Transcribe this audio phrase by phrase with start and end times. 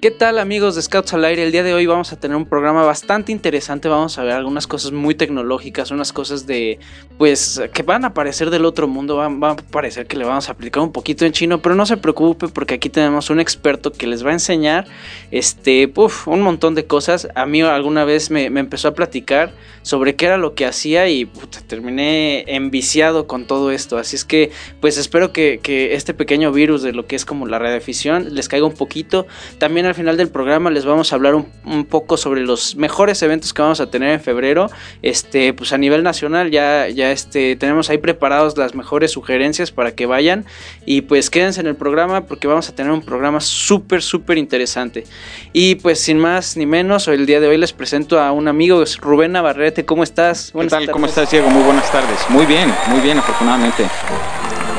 [0.00, 1.42] ¿Qué tal amigos de Scouts al Aire?
[1.42, 4.66] El día de hoy vamos a tener un programa bastante interesante, vamos a ver algunas
[4.66, 6.78] cosas muy tecnológicas, unas cosas de,
[7.18, 10.52] pues, que van a aparecer del otro mundo, van, a parecer que le vamos a
[10.52, 14.06] aplicar un poquito en chino, pero no se preocupe porque aquí tenemos un experto que
[14.06, 14.86] les va a enseñar,
[15.32, 15.92] este,
[16.24, 17.28] un montón de cosas.
[17.34, 21.26] A mí alguna vez me, empezó a platicar sobre qué era lo que hacía y
[21.66, 26.80] terminé enviciado con todo esto, así es que, pues, espero que, que este pequeño virus
[26.80, 29.26] de lo que es como la radioafición les caiga un poquito.
[29.58, 33.52] También al final del programa les vamos a hablar un, poco sobre los mejores eventos
[33.52, 34.70] que vamos a tener en febrero.
[35.02, 39.92] Este, pues a nivel nacional ya, ya este, tenemos ahí preparados las mejores sugerencias para
[39.92, 40.44] que vayan.
[40.86, 45.04] Y pues quédense en el programa porque vamos a tener un programa súper, súper interesante.
[45.52, 48.82] Y pues sin más ni menos, el día de hoy les presento a un amigo,
[49.00, 49.84] Rubén Navarrete.
[49.84, 50.52] ¿Cómo estás?
[50.52, 50.92] Buenas ¿Qué tal?
[50.92, 51.50] ¿Cómo estás, Diego?
[51.50, 52.18] Muy buenas tardes.
[52.28, 53.84] Muy bien, muy bien, afortunadamente.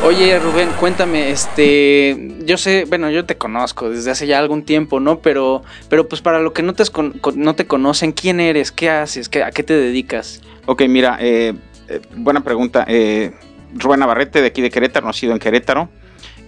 [0.03, 4.99] Oye, Rubén, cuéntame, este, yo sé, bueno, yo te conozco desde hace ya algún tiempo,
[4.99, 5.19] ¿no?
[5.19, 6.83] Pero, pero pues para lo que no te,
[7.35, 8.71] no te conocen, ¿quién eres?
[8.71, 9.29] ¿Qué haces?
[9.29, 10.41] ¿Qué, ¿A qué te dedicas?
[10.65, 11.53] Ok, mira, eh,
[11.87, 12.83] eh, buena pregunta.
[12.87, 13.31] Eh,
[13.75, 15.87] Rubén Navarrete, de aquí de Querétaro, nacido en Querétaro.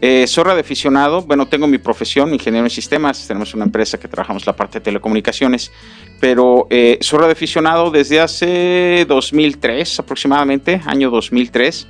[0.02, 4.46] Eh, soy radioaficionado, bueno, tengo mi profesión, ingeniero en sistemas, tenemos una empresa que trabajamos
[4.46, 5.72] la parte de telecomunicaciones,
[6.20, 11.88] pero eh, soy radioaficionado desde hace 2003 aproximadamente, año 2003.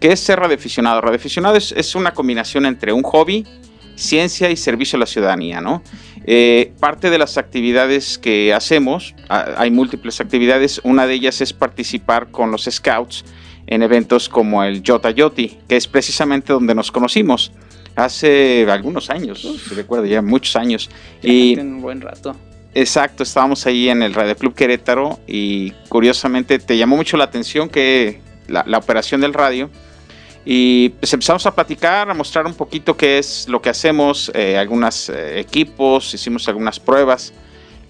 [0.00, 1.00] ¿Qué es ser radioaficionado?
[1.00, 3.46] Radioaficionado es, es una combinación entre un hobby,
[3.96, 5.82] ciencia y servicio a la ciudadanía, ¿no?
[6.26, 12.30] Eh, parte de las actividades que hacemos, hay múltiples actividades, una de ellas es participar
[12.30, 13.24] con los scouts
[13.66, 17.52] en eventos como el Yota Yoti, que es precisamente donde nos conocimos
[17.94, 20.90] hace algunos años, se recuerdo ya muchos años.
[21.22, 22.36] y un buen rato.
[22.74, 27.70] Exacto, estábamos ahí en el Radio Club Querétaro y curiosamente te llamó mucho la atención
[27.70, 29.70] que la operación del radio
[30.48, 34.56] y pues empezamos a platicar, a mostrar un poquito qué es lo que hacemos, eh,
[34.56, 37.32] algunos eh, equipos, hicimos algunas pruebas.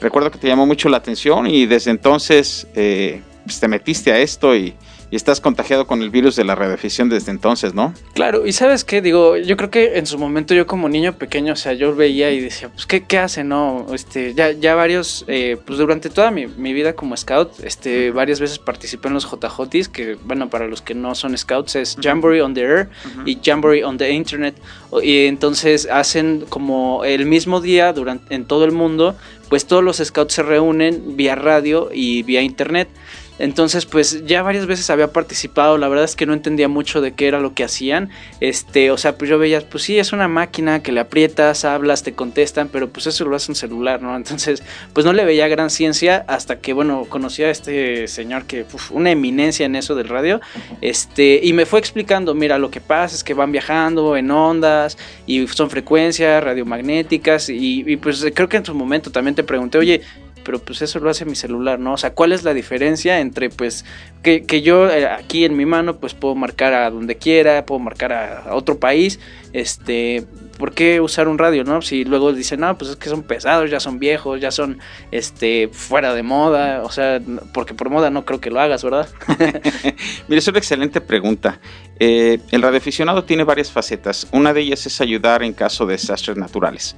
[0.01, 4.19] Recuerdo que te llamó mucho la atención y desde entonces eh, pues te metiste a
[4.19, 4.75] esto y
[5.11, 7.95] y estás contagiado con el virus de la radioafición desde entonces, ¿no?
[8.15, 11.53] Claro, y sabes qué, digo, yo creo que en su momento yo como niño pequeño,
[11.53, 13.87] o sea, yo veía y decía, pues, ¿qué, qué hace, no?
[13.93, 18.59] Este, ya, ya varios, eh, pues durante toda mi, vida como scout, este, varias veces
[18.59, 22.55] participé en los JJs, que, bueno, para los que no son scouts es Jamboree on
[22.55, 22.89] the Air
[23.25, 24.57] y Jamboree on the Internet,
[25.03, 29.17] y entonces hacen como el mismo día durante, en todo el mundo,
[29.49, 32.89] pues todos los scouts se reúnen vía radio y vía internet.
[33.39, 37.13] Entonces, pues ya varias veces había participado, la verdad es que no entendía mucho de
[37.13, 38.11] qué era lo que hacían.
[38.41, 42.03] Este, o sea, pues yo veía, pues sí, es una máquina que le aprietas, hablas,
[42.03, 44.17] te contestan, pero pues eso lo hace un celular, ¿no?
[44.27, 48.65] Entonces, pues no le veía gran ciencia hasta que, bueno, conocí a este señor que,
[48.73, 50.41] uf, una eminencia en eso del radio,
[50.81, 54.97] este, y me fue explicando, mira, lo que pasa es que van viajando en ondas
[55.27, 59.79] y son frecuencias radiomagnéticas y, y pues creo que en su momento también te pregunté,
[59.79, 60.03] oye,
[60.47, 61.95] pero pues eso lo hace mi celular, ¿no?
[61.95, 63.85] O sea, ¿cuál es la diferencia entre pues
[64.23, 68.13] que, yo eh, aquí en mi mano pues puedo marcar a donde quiera, puedo marcar
[68.13, 69.19] a, otro país,
[69.53, 70.25] este,
[70.57, 71.83] ¿por qué usar un radio, no?
[71.83, 74.79] Si luego dicen, no, pues es que son pesados, ya son viejos, ya son,
[75.11, 77.21] este, fuera de moda, o sea,
[77.53, 79.09] porque por moda no creo que lo hagas, ¿verdad?
[80.29, 81.59] Mira, es una excelente pregunta.
[81.99, 84.29] Eh, el radioaficionado tiene varias facetas.
[84.31, 86.95] Una de ellas es ayudar en caso de desastres naturales.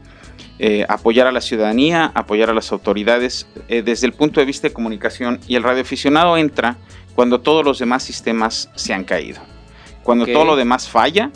[0.60, 4.66] Eh, apoyar a la ciudadanía, apoyar a las autoridades eh, desde el punto de vista
[4.66, 6.76] de comunicación y el radioaficionado entra
[7.14, 9.40] cuando todos los demás sistemas se han caído.
[10.02, 11.30] Cuando todo lo demás falla,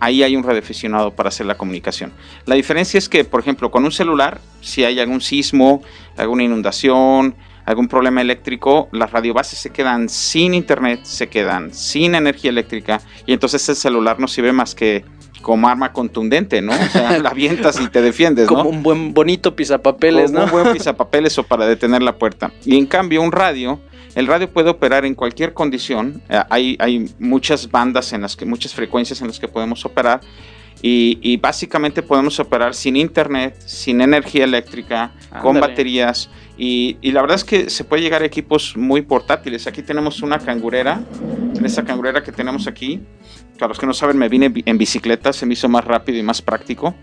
[0.00, 2.12] ahí hay un radioaficionado para hacer la comunicación.
[2.46, 5.82] La diferencia es que, por ejemplo, con un celular, si hay algún sismo,
[6.16, 12.50] alguna inundación, algún problema eléctrico, las radiobases se quedan sin internet, se quedan sin energía
[12.50, 15.04] eléctrica y entonces el celular no sirve más que
[15.44, 16.72] como arma contundente, ¿no?
[16.72, 18.56] O sea, la avientas y te defiendes, ¿no?
[18.56, 20.44] Como un buen bonito pisapapeles, ¿no?
[20.44, 22.50] Un buen pisapapeles o para detener la puerta.
[22.64, 23.78] Y en cambio, un radio,
[24.14, 26.22] el radio puede operar en cualquier condición.
[26.30, 30.22] Eh, hay, hay muchas bandas en las que, muchas frecuencias en las que podemos operar.
[30.86, 36.28] Y, básicamente podemos operar sin internet, sin energía eléctrica, con baterías.
[36.58, 39.66] Y, y, la verdad es que se puede llegar a equipos muy portátiles.
[39.66, 41.02] Aquí tenemos una cangurera.
[41.56, 43.00] En esta cangurera que tenemos aquí,
[43.58, 46.22] para los que no saben, me vine en bicicleta, se me hizo más rápido y
[46.22, 46.94] más práctico.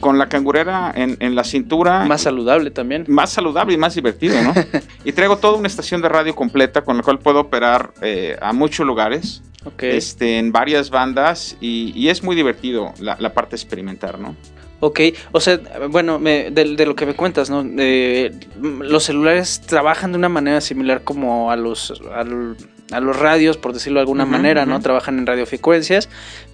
[0.00, 2.06] con la cangurera en, en la cintura.
[2.06, 3.04] Más saludable también.
[3.08, 4.54] Más saludable y más divertido, ¿no?
[5.04, 8.52] y traigo toda una estación de radio completa con la cual puedo operar eh, a
[8.54, 9.42] muchos lugares.
[9.66, 9.82] Ok.
[9.82, 14.34] Este, en varias bandas y, y es muy divertido la, la parte de experimentar, ¿no?
[14.82, 15.00] Ok,
[15.32, 15.60] o sea,
[15.90, 17.62] bueno, me- de, de lo que me cuentas, ¿no?
[17.76, 18.30] Eh,
[18.62, 22.56] los celulares trabajan de una manera similar como a los, al-
[22.90, 24.80] a los radios, por decirlo de alguna manera, ¿no?
[24.80, 26.08] Trabajan en radiofrecuencias,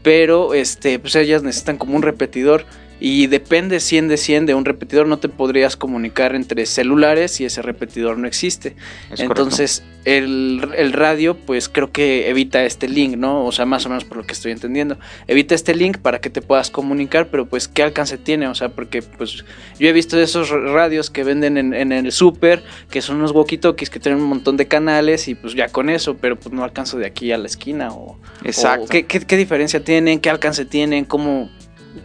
[0.06, 2.64] pero este, pues ellas necesitan como un repetidor
[3.00, 7.44] y depende 100 de 100 de un repetidor, no te podrías comunicar entre celulares y
[7.44, 8.76] ese repetidor no existe.
[9.10, 13.44] Es Entonces, el, el radio, pues creo que evita este link, ¿no?
[13.44, 14.98] O sea, más o menos por lo que estoy entendiendo.
[15.26, 18.46] Evita este link para que te puedas comunicar, pero pues, ¿qué alcance tiene?
[18.46, 19.44] O sea, porque pues
[19.80, 23.90] yo he visto esos radios que venden en, en el súper, que son unos walkie-talkies
[23.90, 26.98] que tienen un montón de canales y pues ya con eso, pero pues no alcanzo
[26.98, 27.92] de aquí a la esquina.
[27.92, 28.84] O, Exacto.
[28.84, 30.20] o ¿qué, qué, qué diferencia tienen?
[30.20, 31.06] ¿Qué alcance tienen?
[31.06, 31.48] ¿Cómo,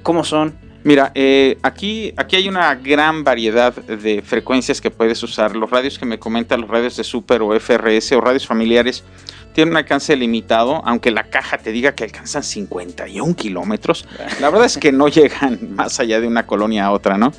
[0.02, 0.56] cómo son?
[0.86, 5.58] Mira, eh, aquí, aquí hay una gran variedad de frecuencias que puedes usar.
[5.58, 9.04] Los radios que me comentan, los radios de Super o FRS o radios familiares,
[9.54, 14.08] tienen un alcance limitado, aunque la caja te diga que alcanzan 51 kilómetros.
[14.40, 17.34] La verdad es que no llegan más allá de una colonia a otra, ¿no?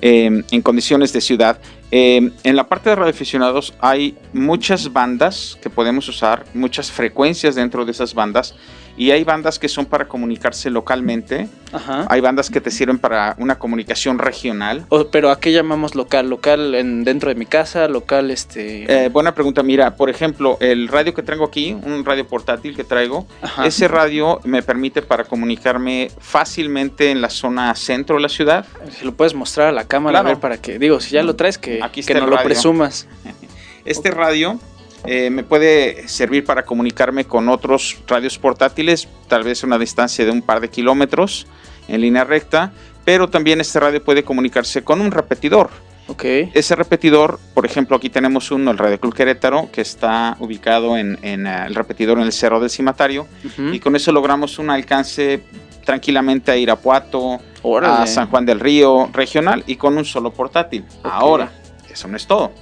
[0.00, 1.58] Eh, en condiciones de ciudad.
[1.90, 7.84] Eh, en la parte de radioaficionados hay muchas bandas que podemos usar, muchas frecuencias dentro
[7.84, 8.54] de esas bandas.
[8.96, 12.06] Y hay bandas que son para comunicarse localmente, Ajá.
[12.10, 14.84] hay bandas que te sirven para una comunicación regional.
[15.10, 16.28] Pero ¿a qué llamamos local?
[16.28, 17.88] ¿Local en, dentro de mi casa?
[17.88, 18.84] ¿Local este...?
[19.06, 19.62] Eh, buena pregunta.
[19.62, 23.66] Mira, por ejemplo, el radio que traigo aquí, un radio portátil que traigo, Ajá.
[23.66, 28.66] ese radio me permite para comunicarme fácilmente en la zona centro de la ciudad.
[28.98, 30.28] Si lo puedes mostrar a la cámara, Claro.
[30.28, 33.06] a ver para que, digo, si ya lo traes, que, Aquí que no lo presumas.
[33.84, 34.60] Este radio
[35.04, 40.24] eh, me puede servir para comunicarme con otros radios portátiles, tal vez a una distancia
[40.24, 41.46] de un par de kilómetros
[41.88, 42.72] en línea recta,
[43.04, 45.70] pero también este radio puede comunicarse con un repetidor.
[46.06, 46.24] Ok.
[46.54, 51.18] Ese repetidor, por ejemplo, aquí tenemos uno, el Radio Club Querétaro, que está ubicado en,
[51.22, 53.26] en, eh, el repetidor en el Cerro del Cimatario,
[53.72, 55.42] y con eso logramos un alcance
[55.84, 58.02] tranquilamente a Irapuato, Órale.
[58.02, 60.84] a San Juan del Río, regional, y con un solo portátil.
[61.04, 61.50] Ahora,
[61.88, 62.52] eso no es todo.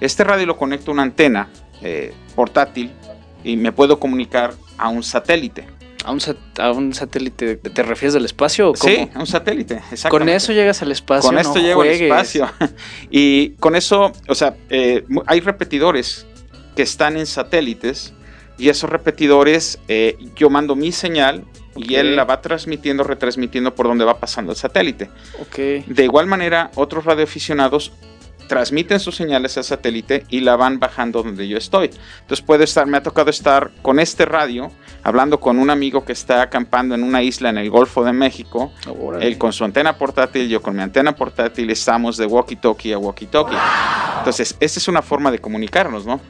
[0.00, 1.48] Este radio lo conecto a una antena
[1.82, 2.90] eh, portátil
[3.42, 5.66] y me puedo comunicar a un satélite.
[6.04, 8.92] ¿A un, sat- a un satélite te refieres del espacio o cómo?
[8.94, 10.34] Sí, a un satélite, Con exactamente.
[10.36, 11.28] eso llegas al espacio.
[11.28, 12.46] Con no esto llego al espacio.
[13.10, 16.26] Y con eso, o sea, eh, hay repetidores
[16.76, 18.12] que están en satélites
[18.58, 21.44] y esos repetidores, eh, yo mando mi señal
[21.74, 25.08] y él la va transmitiendo, retransmitiendo por donde va pasando el satélite.
[25.56, 27.92] De igual manera, otros radioaficionados
[28.48, 31.90] transmiten sus señales al satélite y la van bajando donde yo estoy.
[32.20, 34.70] Entonces puedo estar, me ha tocado estar con este radio,
[35.02, 38.72] hablando con un amigo que está acampando en una isla en el Golfo de México,
[39.00, 39.26] Órale.
[39.26, 43.58] él con su antena portátil, yo con mi antena portátil, estamos de walkie-talkie a walkie-talkie.
[44.18, 46.20] Entonces, esa es una forma de comunicarnos, ¿no?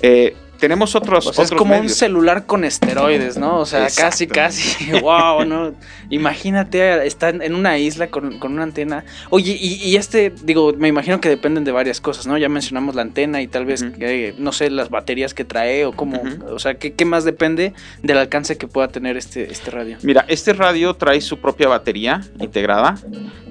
[0.00, 3.58] Eh, tenemos otros, O sea, es otros como un celular con esteroides, ¿no?
[3.58, 4.90] O sea, casi, casi.
[5.00, 5.74] wow, ¿no?
[6.10, 9.04] Imagínate, está en una isla con, con una antena.
[9.30, 12.36] Oye, y, y este, digo, me imagino que dependen de varias cosas, ¿no?
[12.38, 15.92] Ya mencionamos la antena y tal vez, eh, no sé, las baterías que trae o
[15.92, 16.22] cómo.
[16.50, 17.72] O sea, ¿qué, qué más depende
[18.02, 19.98] del alcance que pueda tener este, este radio?
[20.02, 22.98] Mira, este radio trae su propia batería integrada,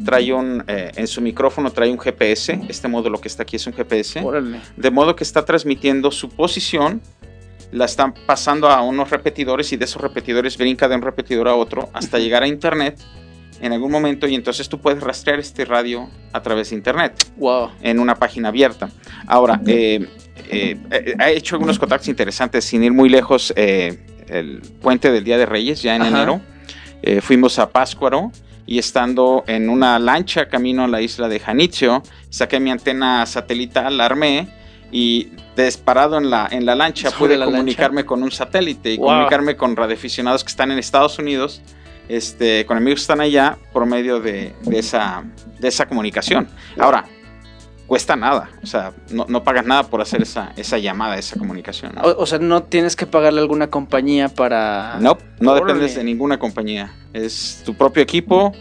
[0.05, 3.67] trae un, eh, en su micrófono trae un GPS, este módulo que está aquí es
[3.67, 4.59] un GPS, Órale.
[4.75, 6.96] de modo que está transmitiendo su posición,
[7.71, 11.55] la están pasando a unos repetidores y de esos repetidores brinca de un repetidor a
[11.55, 12.97] otro hasta llegar a internet
[13.59, 17.71] en algún momento y entonces tú puedes rastrear este radio a través de internet Wow.
[17.81, 18.89] en una página abierta.
[19.25, 20.07] Ahora, eh,
[20.49, 23.51] eh, eh, ha hecho algunos contactos interesantes sin ir muy lejos.
[23.55, 23.97] eh,
[24.29, 26.09] el puente del Día de Reyes, ya en Ajá.
[26.11, 26.41] enero,
[27.01, 28.31] eh, fuimos a Páscuaro
[28.65, 33.95] y estando en una lancha camino a la isla de Janitzio, saqué mi antena satelital,
[33.97, 34.49] la armé
[34.91, 38.97] y disparado en la, en la lancha Sobre pude la comunicarme con un satélite y
[38.97, 39.07] Wow.
[39.07, 41.61] comunicarme con radioaficionados que están en Estados Unidos.
[42.09, 45.25] Este, con amigos que están allá por medio de, de esa,
[45.59, 46.47] de esa comunicación.
[46.79, 47.03] Ahora,
[47.85, 51.93] cuesta nada, o sea, no, no pagas nada por hacer esa, esa llamada, esa comunicación.
[51.95, 52.01] ¿no?
[52.03, 54.97] O, o sea, no tienes que pagarle a alguna compañía para.
[55.01, 55.65] No, no Órale.
[55.73, 56.93] dependes de ninguna compañía.
[57.11, 58.53] Es tu propio equipo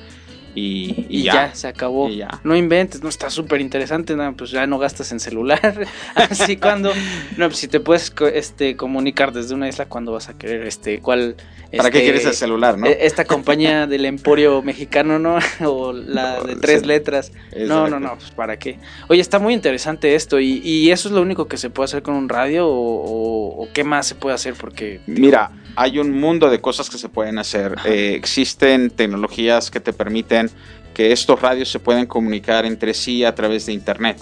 [0.56, 1.32] y, y Y ya.
[1.48, 1.54] ya.
[1.54, 2.08] se acabó.
[2.08, 2.40] Y ya.
[2.42, 5.86] No inventes, no está súper interesante, no, pues ya no gastas en celular.
[6.16, 6.90] Así cuando,
[7.36, 11.00] no, pues si te puedes este, comunicar desde una isla, cuando vas a querer, este,
[11.00, 11.36] cuál.
[11.76, 12.86] ¿Para qué este, quieres el celular, no?
[12.86, 15.38] eh, Esta compañía del emporio mexicano, ¿no?
[15.64, 16.86] O la de tres Sí.
[16.86, 17.32] letras.
[17.56, 18.78] No, no, no, pues para qué.
[19.08, 20.40] Oye, está muy interesante esto.
[20.40, 22.66] ¿Y, y eso es lo único que se puede hacer con un radio?
[22.66, 24.54] ¿O, o- o qué más se puede hacer?
[24.54, 25.00] Porque.
[25.06, 27.76] Mira, hay un mundo de cosas que se pueden hacer.
[27.84, 30.50] Eh, existen tecnologías que te permiten
[30.94, 34.18] que estos radios se pueden comunicar entre sí a través de Internet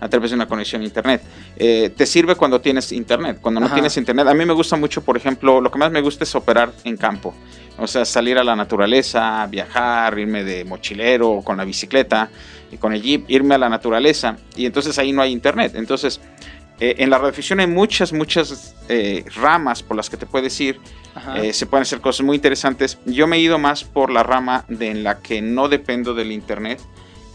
[0.00, 1.22] a través de una conexión a internet.
[1.56, 3.38] Eh, te sirve cuando tienes internet.
[3.40, 3.76] Cuando no Ajá.
[3.76, 6.34] tienes internet, a mí me gusta mucho, por ejemplo, lo que más me gusta es
[6.34, 7.34] operar en campo.
[7.78, 12.30] O sea, salir a la naturaleza, viajar, irme de mochilero con la bicicleta
[12.70, 14.36] y con el jeep, irme a la naturaleza.
[14.54, 15.72] Y entonces ahí no hay internet.
[15.74, 16.20] Entonces,
[16.78, 20.80] eh, en la radiodifusión hay muchas, muchas eh, ramas por las que te puedes ir.
[21.36, 22.98] Eh, se pueden hacer cosas muy interesantes.
[23.06, 26.30] Yo me he ido más por la rama de en la que no dependo del
[26.30, 26.80] internet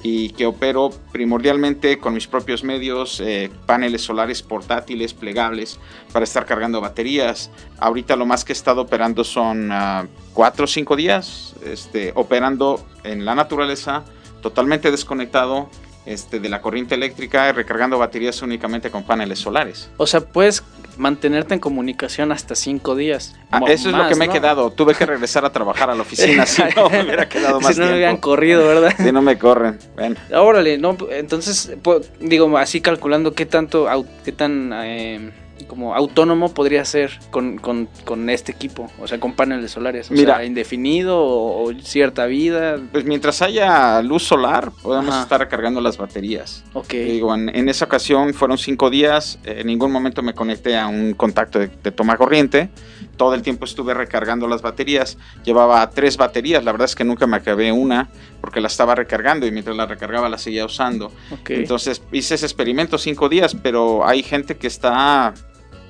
[0.03, 5.79] y que opero primordialmente con mis propios medios, eh, paneles solares portátiles, plegables,
[6.11, 7.51] para estar cargando baterías.
[7.79, 12.83] Ahorita lo más que he estado operando son ah, cuatro o cinco días, este, operando
[13.03, 14.03] en la naturaleza,
[14.41, 15.69] totalmente desconectado
[16.05, 19.89] este, de la corriente eléctrica recargando baterías únicamente con paneles solares.
[19.97, 20.63] O sea, puedes
[20.97, 23.35] mantenerte en comunicación hasta cinco días.
[23.49, 24.33] Ah, eso es lo que me he ¿no?
[24.33, 24.71] quedado.
[24.71, 27.79] Tuve que regresar a trabajar a la oficina, si no me hubiera quedado más si
[27.79, 28.93] no me hubieran corrido, ¿verdad?
[28.97, 29.79] Si no me corren.
[29.95, 30.15] Bueno.
[30.35, 33.87] Órale, no, entonces, po- digo, así calculando qué tanto,
[34.25, 35.31] qué tan eh,
[35.63, 40.13] como autónomo podría ser con, con, con este equipo, o sea, con paneles solares, o
[40.13, 40.35] Mira.
[40.37, 45.23] sea, indefinido o, o cierta vida, Pues mientras haya luz solar, podemos Ajá.
[45.23, 46.63] estar recargando las baterías.
[46.73, 50.77] ok, Digo, en, en esa ocasión fueron cinco días, eh, en ningún momento me conecté
[50.77, 52.69] a un contacto de, de toma corriente,
[53.17, 57.27] todo el tiempo estuve recargando las baterías, llevaba tres baterías, la verdad es que nunca
[57.27, 61.11] me acabé una porque la estaba recargando y mientras la recargaba la seguía usando.
[61.31, 61.49] ok.
[61.51, 65.33] Entonces hice ese experimento cinco días, pero hay gente que está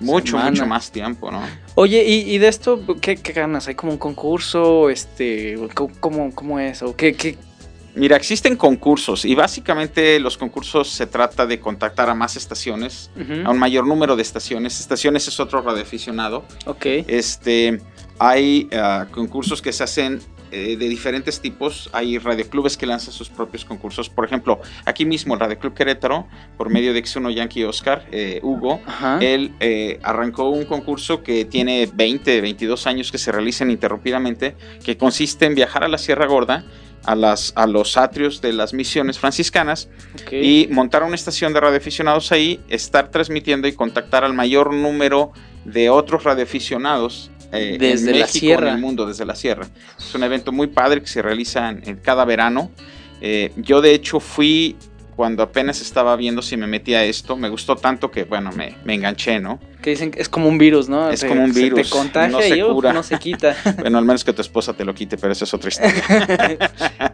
[0.01, 0.51] mucho, Semana.
[0.51, 1.41] mucho más tiempo, ¿no?
[1.75, 3.67] Oye, ¿y, y de esto ¿qué, qué ganas?
[3.67, 4.89] ¿Hay como un concurso?
[4.89, 5.55] Este,
[6.00, 6.81] ¿cómo, cómo, es?
[6.81, 7.38] ¿O qué, qué?
[7.93, 13.12] Mira, existen concursos y básicamente los concursos se trata de contactar a más estaciones,
[13.46, 14.79] a un mayor número de estaciones.
[14.79, 16.46] Estaciones es otro radioaficionado.
[16.65, 17.81] Ok, Este,
[18.17, 21.89] hay ah, concursos que se hacen eh, de diferentes tipos.
[21.93, 24.10] Hay radioclubes que lanzan sus propios concursos.
[24.10, 26.27] Por ejemplo, aquí mismo el Radio Querétaro,
[26.58, 31.46] por medio de Exuno Yankee Oscar, eh, Hugo, ajá, él eh, arrancó un concurso que
[31.46, 36.25] tiene 20, 22 años que se realiza ininterrumpidamente, que consiste en viajar a la Sierra
[36.25, 36.65] Gorda,
[37.05, 39.89] a, las, a los atrios de las misiones franciscanas
[40.31, 45.31] y montar una estación de radioaficionados ahí, estar transmitiendo y contactar al mayor número
[45.65, 47.31] de otros radioaficionados.
[47.51, 48.70] Eh, Desde en la México, sierra.
[48.70, 49.67] en el mundo, desde la sierra.
[49.98, 52.72] Es un evento muy padre que se realiza en, en cada verano.
[53.22, 54.75] Eh, yo de hecho fui
[55.15, 58.75] cuando apenas estaba viendo si me metía a esto, me gustó tanto que bueno, me,
[58.86, 59.60] me enganché, ¿no?
[59.81, 61.12] Que dicen que es como un virus, ¿no?
[61.12, 62.93] Es como un se virus, Te contagia no se y uf, cura.
[62.93, 63.55] no se quita.
[63.79, 66.03] Bueno, al menos que tu esposa te lo quite, pero eso es otra historia.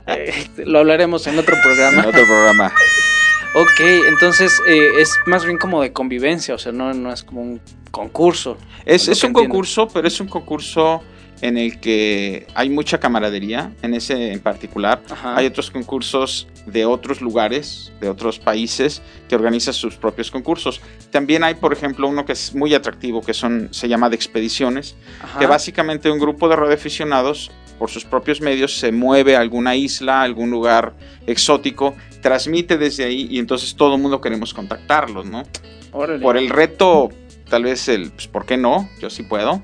[0.08, 2.08] Eh, Lo hablaremos en otro en programa.
[2.08, 2.72] otro programa.
[3.54, 7.42] Ok, entonces eh, es más bien como de convivencia, o sea, no, no es como
[7.42, 7.62] un
[7.92, 8.58] concurso.
[8.86, 9.40] Es, un entiendo.
[9.40, 11.02] concurso, pero es un concurso
[11.42, 15.02] en el que hay mucha camaradería, en ese en particular.
[15.10, 15.38] Ajá.
[15.38, 20.82] Hay otros concursos de otros lugares, de otros países, que organizan sus propios concursos.
[21.12, 24.96] También hay, por ejemplo, uno que es muy atractivo, que son, se llama de expediciones,
[25.22, 25.40] Ajá.
[25.40, 30.22] que básicamente un grupo de radioaficionados, por sus propios medios, se mueve a alguna isla,
[30.22, 30.94] a algún lugar
[31.26, 35.44] exótico, transmite desde ahí y entonces todo el mundo queremos contactarlos, ¿no?
[35.92, 36.22] Órale.
[36.22, 37.10] Por el reto,
[37.50, 38.90] tal vez el, pues, ¿por qué no?
[39.00, 39.62] Yo sí puedo.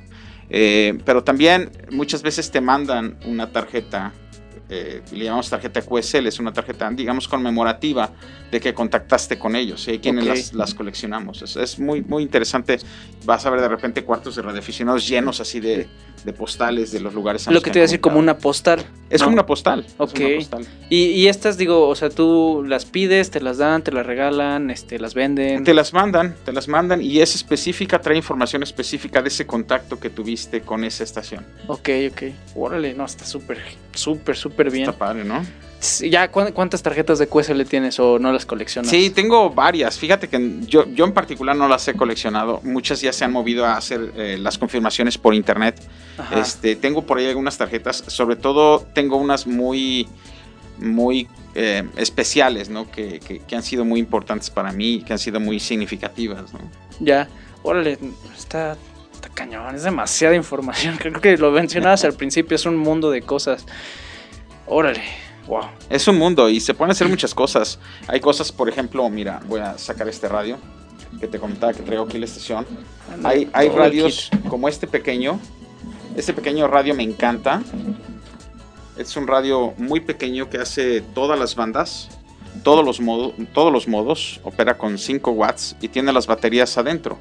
[0.50, 4.14] Eh, pero también muchas veces te mandan una tarjeta,
[4.70, 8.12] eh, le llamamos tarjeta QSL, es una tarjeta, digamos, conmemorativa
[8.52, 9.88] de que contactaste con ellos.
[9.88, 10.30] Y hay quienes Ok.
[10.30, 11.42] las, las coleccionamos.
[11.42, 12.80] Es, es muy, muy interesante.
[13.26, 15.88] Vas a ver de repente cuartos de radioaficionados llenos así de,
[16.24, 17.48] de postales de los lugares.
[17.48, 18.86] a Lo los que te iba a decir como una postal.
[19.10, 19.26] Es ¿no?
[19.26, 19.86] como una postal.
[19.98, 20.20] Ok.
[20.20, 20.68] una postal.
[20.90, 24.70] Y, y estas, digo, o sea, tú las pides, te las dan, te las regalan,
[24.70, 25.64] este, las venden.
[25.64, 30.00] Te las mandan, te las mandan y es específica, trae información específica de ese contacto
[30.00, 31.46] que tuviste con esa estación.
[31.68, 32.24] Ok, ok.
[32.56, 33.60] Órale, no, está súper,
[33.94, 34.90] súper, súper bien.
[34.90, 35.46] Está padre, ¿no?
[35.80, 38.90] Sí, ¿Ya ¿cuán- cuántas tarjetas de QSL tienes o no las coleccionas?
[38.90, 40.00] Sí, tengo varias.
[40.00, 42.62] Fíjate que yo, yo en particular no las he coleccionado.
[42.64, 45.82] Muchas ya se han movido a hacer eh, las confirmaciones por internet.
[46.18, 46.40] Ajá.
[46.40, 48.02] Este, tengo por ahí algunas tarjetas.
[48.08, 50.08] Sobre todo tengo unas muy,
[50.78, 52.90] muy eh, especiales, ¿no?
[52.90, 56.60] Que, que- que han sido muy importantes para mí, que han sido muy significativas, ¿no?
[57.02, 57.28] Ya,
[57.62, 58.00] órale,
[58.38, 58.78] está,
[59.14, 60.96] está cañón, es demasiada información.
[61.00, 63.66] Creo que lo mencionabas al principio, es un mundo de cosas.
[64.66, 65.04] Órale,
[65.48, 65.66] wow.
[65.90, 67.80] Es un mundo y se pueden hacer muchas cosas.
[68.08, 70.58] Hay cosas, por ejemplo, mira, voy a sacar este radio
[71.20, 72.66] que te comentaba que traigo aquí la estación.
[73.24, 75.40] Hay, radios como este pequeño.
[76.16, 77.62] Este pequeño radio me encanta.
[78.98, 82.10] Es un radio muy pequeño que hace todas las bandas,
[82.64, 84.40] todos los, modos, todos los modos.
[84.44, 87.18] Opera con 5 watts y tiene las baterías adentro.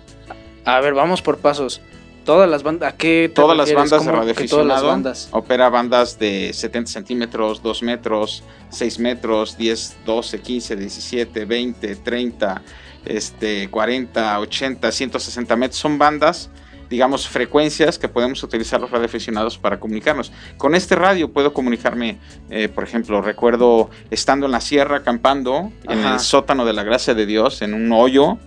[0.64, 1.80] A ver, vamos por pasos.
[2.24, 3.90] Todas las bandas, ¿a qué te Todas las refieres?
[3.90, 4.86] bandas de ¿Cómo que todas las radioaficionado.
[4.86, 5.28] bandas?
[5.32, 12.62] Opera bandas de 70 centímetros, 2 metros, 6 metros, 10, 12, 15, 17, 20, 30,
[13.04, 15.78] este, 40, 80, 160 metros.
[15.80, 16.50] Son bandas,
[16.88, 20.30] digamos, frecuencias que podemos utilizar los radioaficionados para comunicarnos.
[20.58, 22.18] Con este radio puedo comunicarme,
[22.50, 26.14] eh, por ejemplo, recuerdo estando en la sierra acampando, en Ajá.
[26.14, 28.38] el sótano de la gracia de Dios, en un hoyo,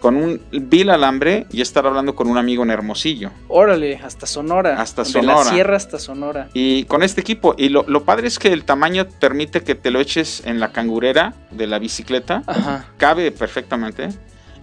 [0.00, 3.30] con un vil alambre y estar hablando con un amigo en Hermosillo.
[3.48, 4.80] Órale, hasta Sonora.
[4.80, 5.44] Hasta De Sonora.
[5.44, 6.48] la sierra hasta Sonora.
[6.54, 9.90] Y con este equipo, y lo, lo padre es que el tamaño permite que te
[9.90, 12.86] lo eches en la cangurera de la bicicleta, Ajá.
[12.96, 14.08] cabe perfectamente.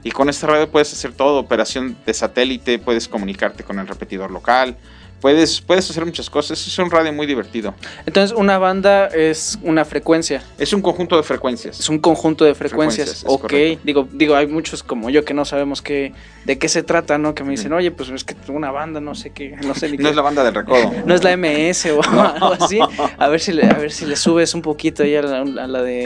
[0.04, 4.30] Y con esta radio puedes hacer todo, operación de satélite, puedes comunicarte con el repetidor
[4.30, 4.78] local,
[5.26, 6.68] puedes, puedes hacer muchas cosas.
[6.68, 7.74] Es un radio muy divertido.
[8.06, 10.44] Entonces, una banda es una frecuencia.
[10.60, 11.80] Es un conjunto de frecuencias.
[11.80, 13.24] Es un conjunto de frecuencias.
[13.24, 13.42] Frecuencias, ok.
[13.42, 13.82] correcto.
[13.84, 16.14] Digo, digo, hay muchos como yo que no sabemos qué,
[16.46, 17.34] de qué se trata, ¿no?
[17.34, 19.98] Que me dicen, oye, pues es que una banda, no sé qué, no sé ni
[19.98, 20.10] No qué.
[20.12, 20.94] es la banda del recodo.
[21.08, 22.78] No es la MS o algo así.
[23.18, 25.68] A ver si le, a ver si le subes un poquito ahí a la, a
[25.68, 26.04] la de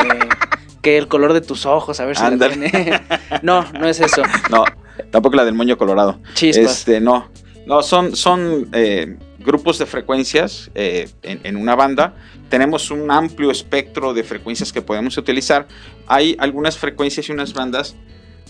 [0.81, 3.01] que el color de tus ojos, a ver si la tiene.
[3.41, 4.21] No, no es eso.
[4.49, 4.63] No,
[5.11, 6.19] tampoco la del moño colorado.
[6.35, 6.71] Chispas.
[6.71, 7.27] Este, no.
[7.65, 12.15] No, son, son eh, grupos de frecuencias eh, en, en una banda.
[12.49, 15.67] Tenemos un amplio espectro de frecuencias que podemos utilizar.
[16.07, 17.95] Hay algunas frecuencias y unas bandas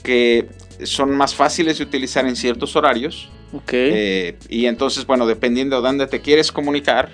[0.03, 0.47] que
[0.83, 3.29] son más fáciles de utilizar en ciertos horarios.
[3.51, 3.71] Ok.
[3.73, 7.09] eh, y entonces, bueno, dependiendo de dónde te quieres comunicar,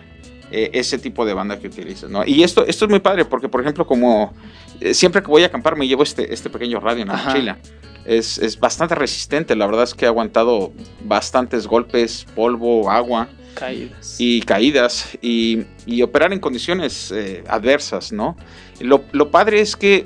[0.52, 2.24] ese tipo de banda que utilizas, ¿no?
[2.26, 4.34] Y esto, esto es muy padre porque, por ejemplo, como
[4.94, 7.32] siempre que voy a acampar me llevo este, este pequeño radio en la Ajá.
[7.32, 7.58] mochila.
[8.06, 10.72] Es, es bastante resistente, la verdad es que ha aguantado
[11.04, 14.18] bastantes golpes, polvo, agua Caídas.
[14.20, 18.36] y caídas y, y operar en condiciones eh, adversas, ¿no?
[18.80, 20.06] Lo, lo padre es que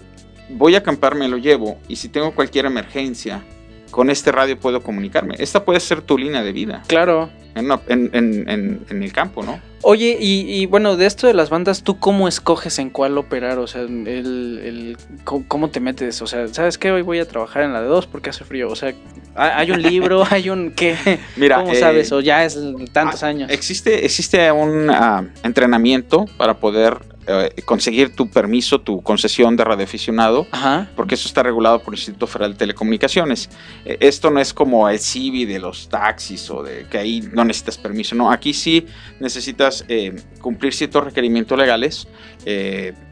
[0.50, 3.44] voy a acampar, me lo llevo y si tengo cualquier emergencia,
[3.92, 5.36] con este radio puedo comunicarme.
[5.40, 7.30] Esta puede ser tu línea de vida Claro.
[7.56, 9.60] En, una- en- en- en- en el campo, ¿no?
[9.82, 13.60] Oye, y, y bueno, de esto de las bandas, ¿tú cómo escoges en cuál operar?
[13.60, 16.22] O sea, el, el- ¿cómo, te metes?
[16.22, 16.92] O sea, ¿sabes qué?
[16.92, 18.68] Hoy voy a trabajar en la de dos porque hace frío.
[18.70, 18.94] O sea,
[19.36, 20.24] ¿hay un libro?
[20.30, 21.20] ¿Hay un qué?
[21.38, 22.12] Mira, ¿Cómo eh, sabes?
[22.12, 22.60] ¿O ya es
[22.92, 23.50] tantos ah, años?
[23.52, 26.98] Existe, existe un ah, entrenamiento para poder
[27.30, 30.90] eh, conseguir tu permiso, tu concesión de radioaficionado, Ajá.
[30.96, 33.52] porque eso está regulado por el Instituto Federal de Telecomunicaciones.
[33.86, 37.46] Eh, esto no es como el CIVI de los taxis o de que ahí no
[37.46, 38.88] necesitas permiso, no, aquí sí
[39.20, 42.08] necesitas eh, cumplir ciertos requerimientos legales.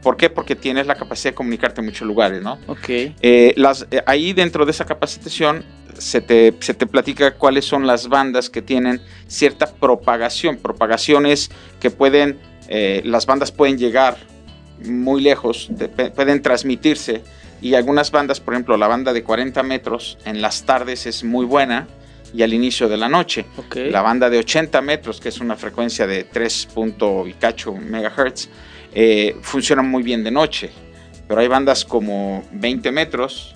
[0.02, 0.30] ¿Por qué?
[0.30, 2.58] Porque tienes la capacidad de comunicarte en muchos lugares, ¿no?
[2.66, 2.88] Ok.
[3.54, 5.64] Las, ahí dentro de esa capacitación
[5.98, 10.56] se te, se te platica cuáles son las bandas que tienen cierta propagación.
[10.56, 11.50] Propagaciones
[11.80, 14.16] que pueden, eh, las bandas pueden llegar
[14.84, 15.70] muy lejos,
[16.14, 17.22] pueden transmitirse.
[17.60, 21.44] Y algunas bandas, por ejemplo, la banda de 40 metros en las tardes es muy
[21.44, 21.88] buena
[22.32, 23.46] y al inicio de la noche.
[23.74, 26.68] La banda de 80 metros, que es una frecuencia de 3.
[26.74, 28.48] punto y cacho megahertz,
[28.94, 30.70] eh, funciona muy bien de noche.
[31.26, 33.54] Pero hay bandas como 20 metros,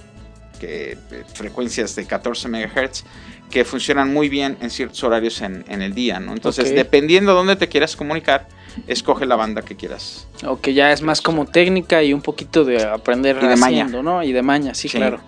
[0.59, 3.05] que, eh, frecuencias de 14 megahertz,
[3.53, 6.19] que funcionan muy bien en ciertos horarios en, en el día.
[6.19, 6.33] ¿no?
[6.33, 8.49] Entonces, dependiendo de dónde te quieras comunicar,
[8.87, 10.27] escoge la banda que quieras.
[10.47, 13.83] Ok, ya es más como técnica y un poquito de aprender Y de maña.
[13.83, 14.23] haciendo, ¿no?
[14.23, 14.97] Y de maña, sí, Sí.
[14.97, 15.21] claro.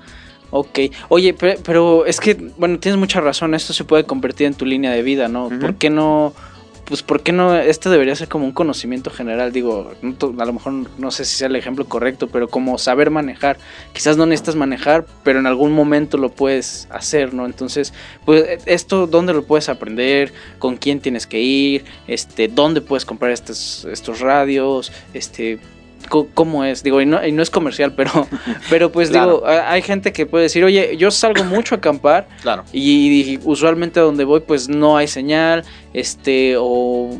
[0.50, 4.54] Ok, oye, pe- pero, es que, bueno, tienes mucha razón, esto se puede convertir en
[4.54, 5.50] tu línea de vida, ¿no?
[5.60, 6.32] ¿Por qué no,
[6.84, 10.72] pues, por qué no, esto debería ser como un conocimiento general, digo, a lo mejor
[10.98, 13.58] no sé si sea el ejemplo correcto, pero como saber manejar,
[13.92, 17.46] quizás no necesitas manejar, pero en algún momento lo puedes hacer, ¿no?
[17.46, 17.94] Entonces,
[18.24, 20.32] pues, esto, ¿dónde lo puedes aprender?
[20.58, 21.84] ¿Con quién tienes que ir?
[22.06, 24.92] Este, ¿dónde puedes comprar estos, estos radios?
[25.14, 25.58] Este,
[26.08, 26.82] ¿Cómo es?
[26.82, 28.10] Digo, y no, y no es comercial, pero,
[28.70, 29.42] pero pues Claro.
[29.44, 32.64] digo, hay gente que puede decir, oye, yo salgo mucho a acampar Claro.
[32.72, 37.10] y, usualmente a donde voy pues no hay señal, este, o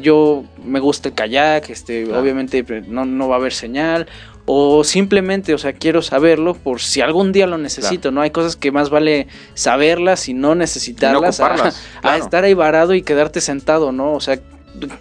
[0.00, 2.20] yo me gusta el kayak, este, Claro.
[2.20, 4.06] obviamente pues, no, no va a haber señal,
[4.46, 8.20] o simplemente, o sea, quiero saberlo por si algún día lo necesito, ¿no?
[8.20, 12.24] Hay cosas que más vale saberlas y no necesitarlas, a- ocuparlas, a, claro.
[12.24, 14.12] estar ahí varado y quedarte sentado, ¿no?
[14.12, 14.38] O sea,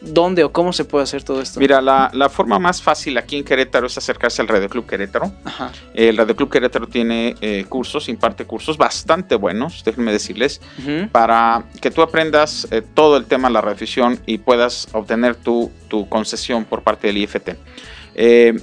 [0.01, 1.59] ¿dónde o cómo se puede hacer todo esto?
[1.59, 5.31] Mira, la, la forma más fácil aquí en Querétaro es acercarse al Radio Club Querétaro.
[5.43, 5.71] Ajá.
[5.93, 10.61] El Radio Club Querétaro tiene eh, cursos, imparte cursos bastante buenos, déjenme decirles,
[11.11, 15.71] para que tú aprendas eh, todo el tema de la radiodifusión y puedas obtener tu,
[15.87, 17.51] tu concesión por parte del IFT.
[18.15, 18.59] Eh,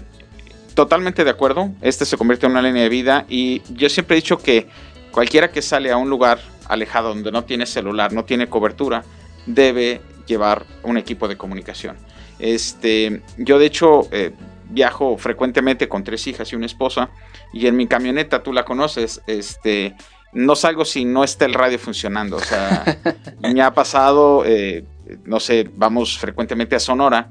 [0.74, 4.20] totalmente de acuerdo, este se convierte en una línea de vida y yo siempre he
[4.20, 4.68] dicho que
[5.10, 9.04] cualquiera que sale a un lugar alejado donde no tiene celular, no tiene cobertura,
[9.46, 11.96] debe llevar un equipo de comunicación.
[12.38, 14.32] Este, yo de hecho eh,
[14.70, 17.10] viajo frecuentemente con tres hijas y una esposa
[17.52, 19.94] y en mi camioneta, tú la conoces, este,
[20.32, 22.36] no salgo si no está el radio funcionando.
[22.36, 22.98] O sea,
[23.42, 24.84] me ha pasado, eh,
[25.24, 27.28] no sé, vamos frecuentemente a Sonora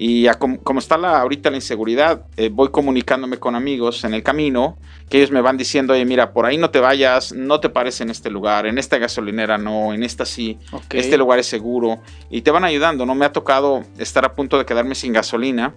[0.00, 4.78] y como, está la, ahorita la inseguridad, eh, voy comunicándome con amigos en el camino,
[5.08, 8.00] que ellos me van diciendo, oye, mira, por ahí no te vayas, no te pares
[8.00, 10.56] en este lugar, en esta gasolinera no, en esta sí,
[10.90, 11.98] este lugar es seguro,
[12.30, 13.16] y te van ayudando, ¿no?
[13.16, 15.74] Me ha tocado estar a punto de quedarme sin gasolina.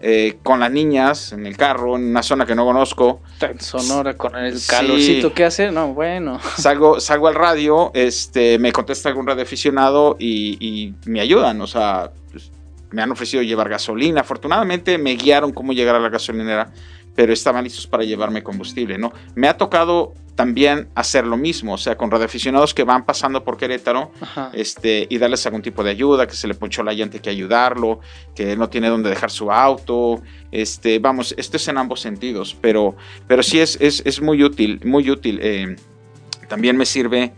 [0.00, 3.20] Eh, con las niñas en el carro, en una zona que no conozco.
[3.40, 6.38] En Sonora, con el calorcito que hace, no, bueno.
[6.56, 12.12] Salgo, salgo al radio, este, me contesta algún radioaficionado y, y me ayudan, o sea,
[12.30, 12.52] pues,
[12.90, 14.20] me han ofrecido llevar gasolina.
[14.22, 16.72] Afortunadamente me guiaron cómo llegar a la gasolinera,
[17.14, 19.12] pero estaban listos para llevarme combustible, ¿no?
[19.34, 23.56] Me ha tocado también hacer lo mismo, o sea, con radioaficionados que van pasando por
[23.56, 24.12] Querétaro
[24.52, 27.98] este, y darles algún tipo de ayuda, que se le ponchó la llanta, que ayudarlo,
[28.36, 30.22] que no tiene dónde dejar su auto.
[30.52, 32.94] Este, vamos, esto es en ambos sentidos, pero,
[33.26, 35.40] pero sí es, es, muy útil, muy útil.
[35.42, 35.74] Eh,
[36.46, 37.32] también me sirve,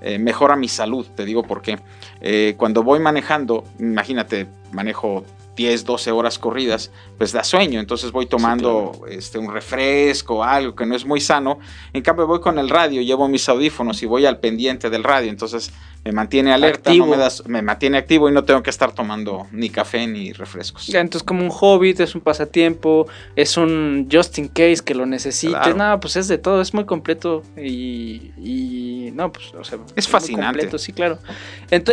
[0.00, 1.78] eh, mejora mi salud, te digo por qué.
[2.20, 5.24] Eh, cuando voy manejando, imagínate, manejo
[5.56, 7.80] 10, 12 horas corridas, pues da sueño.
[7.80, 11.58] Entonces voy tomando este, un refresco, algo que no es muy sano.
[11.92, 15.30] En cambio, voy con el radio, llevo mis audífonos y voy al pendiente del radio.
[15.30, 19.68] Entonces me mantiene alerta, me, me, mantiene activo y no tengo que estar tomando ni
[19.68, 20.86] café ni refrescos.
[20.86, 25.04] Ya, entonces como un hobbit, es un pasatiempo, es un just in case que lo
[25.04, 25.74] necesite.
[25.76, 30.78] No, pues es de todo, es muy completo y, no, pues, o sea, es, fascinante.
[30.78, 31.18] sí, claro.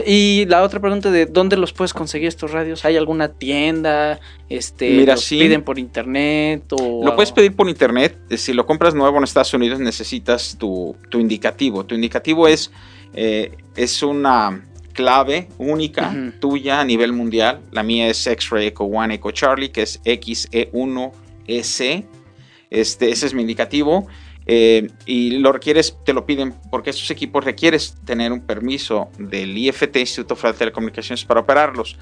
[0.05, 4.21] y la otra pregunta de dónde los puedes conseguir estos radios, ¿hay alguna tienda?
[4.47, 8.17] Este, Mira, los piden por internet o lo puedes pedir por internet.
[8.37, 11.85] Si lo compras nuevo en Estados Unidos necesitas tu, tu indicativo.
[11.85, 12.71] Tu indicativo es
[13.13, 17.61] eh, es una clave única tuya a nivel mundial.
[17.71, 22.05] La mía es X-Ray Echo One Echo Charlie, que es XE1EC.
[22.69, 24.07] Este, ese es mi indicativo.
[24.49, 29.57] Eh, y lo requieres, te lo piden porque estos equipos requieres tener un permiso del
[29.57, 31.97] IFT, Instituto Federal de Telecomunicaciones, para operarlos.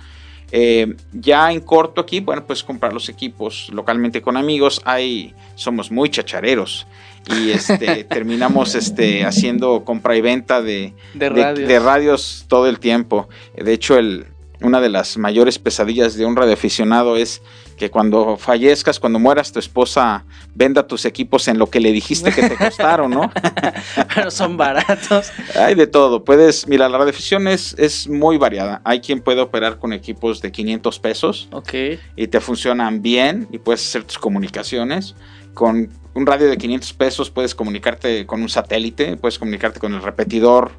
[0.58, 4.82] Eh, ya en corto aquí, bueno, pues comprar los equipos localmente con amigos.
[4.86, 6.88] Hay, somos muy chachareros
[7.28, 12.46] y este, terminamos este, haciendo compra y venta de, de, radios.
[12.48, 13.28] todo el tiempo.
[13.54, 14.28] De hecho, el,
[14.62, 17.42] una de las mayores pesadillas de un radioaficionado es
[17.78, 22.32] que cuando fallezcas, cuando mueras, tu esposa venda tus equipos en lo que le dijiste
[22.32, 23.32] que te costaron, ¿no?
[24.16, 25.32] Pero son baratos.
[25.56, 26.24] Hay de todo.
[26.24, 28.82] Puedes, mira, la radioafición es, es muy variada.
[28.84, 31.48] Hay quien puede operar con equipos de 500 pesos.
[31.52, 31.74] Ok.
[32.16, 35.16] Y te funcionan bien y puedes hacer tus comunicaciones.
[35.54, 40.02] Con un radio de 500 pesos puedes comunicarte con un satélite, puedes comunicarte con el
[40.02, 40.72] repetidor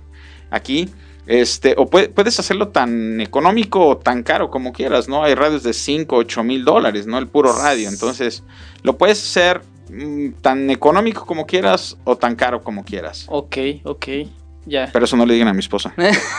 [0.51, 0.89] aquí
[1.27, 5.25] este, o puedes hacerlo tan económico o tan caro como quieras, ¿no?
[5.25, 7.19] Hay radios de 5, 8 mil dólares, ¿no?
[7.19, 7.89] El puro radio.
[7.89, 8.45] Entonces,
[8.83, 13.27] lo puedes hacer mm, tan económico como quieras o tan caro como quieras.
[13.29, 14.07] Ok, ok.
[14.66, 14.90] Ya.
[14.92, 15.94] Pero eso no le digan a mi esposa.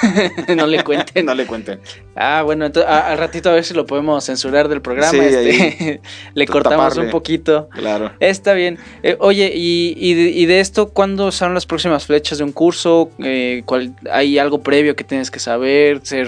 [0.55, 1.25] no le cuenten.
[1.25, 1.79] no le cuenten.
[2.15, 5.17] Ah, bueno, entonces al ratito a ver si lo podemos censurar del programa.
[5.17, 6.01] este,
[6.33, 7.69] le cortamos un poquito.
[7.71, 8.11] Claro.
[8.19, 8.77] Está bien.
[9.01, 13.09] Eh, oye, y, de, esto, ¿cuándo son las próximas flechas de un curso?
[13.19, 13.63] Eh,
[14.11, 16.01] ¿Hay algo previo que tienes que saber?
[16.03, 16.27] ¿Ser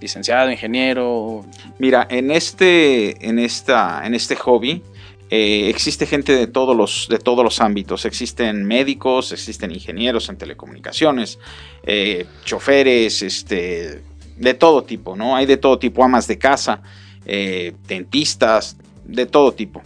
[0.00, 1.44] licenciado, ingeniero?
[1.78, 4.82] Mira, en este, en esta, en este hobby,
[5.34, 8.04] eh, existe gente de todos, los, de todos los ámbitos.
[8.04, 11.38] Existen médicos, existen ingenieros en telecomunicaciones,
[11.84, 14.02] eh, choferes, este,
[14.36, 15.34] de todo tipo, ¿no?
[15.34, 16.82] Hay de todo tipo, amas de casa,
[17.24, 19.80] eh, dentistas, de todo tipo.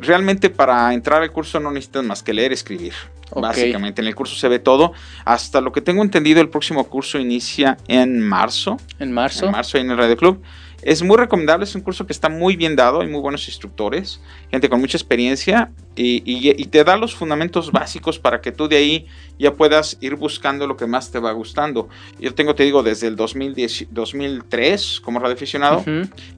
[0.00, 2.94] realmente para entrar al curso no necesitas más que leer, escribir.
[3.34, 4.94] Básicamente, en el curso se ve todo.
[5.26, 8.78] Hasta lo que tengo entendido, el próximo curso inicia en marzo.
[8.98, 9.44] En marzo.
[9.44, 10.42] En marzo en el Radio Club.
[10.84, 14.20] Es muy recomendable, es un curso que está muy bien dado, hay muy buenos instructores,
[14.50, 19.06] gente con mucha experiencia y, te da los fundamentos básicos para que tú de ahí
[19.38, 21.88] ya puedas ir buscando lo que más te va gustando.
[22.20, 25.82] Yo tengo, te digo, desde el 2010, 2003 como radioaficionado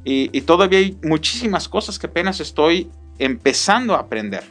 [0.05, 4.45] y, y todavía hay muchísimas cosas que apenas estoy empezando a aprender.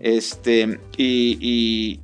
[0.00, 2.00] Este, y, y,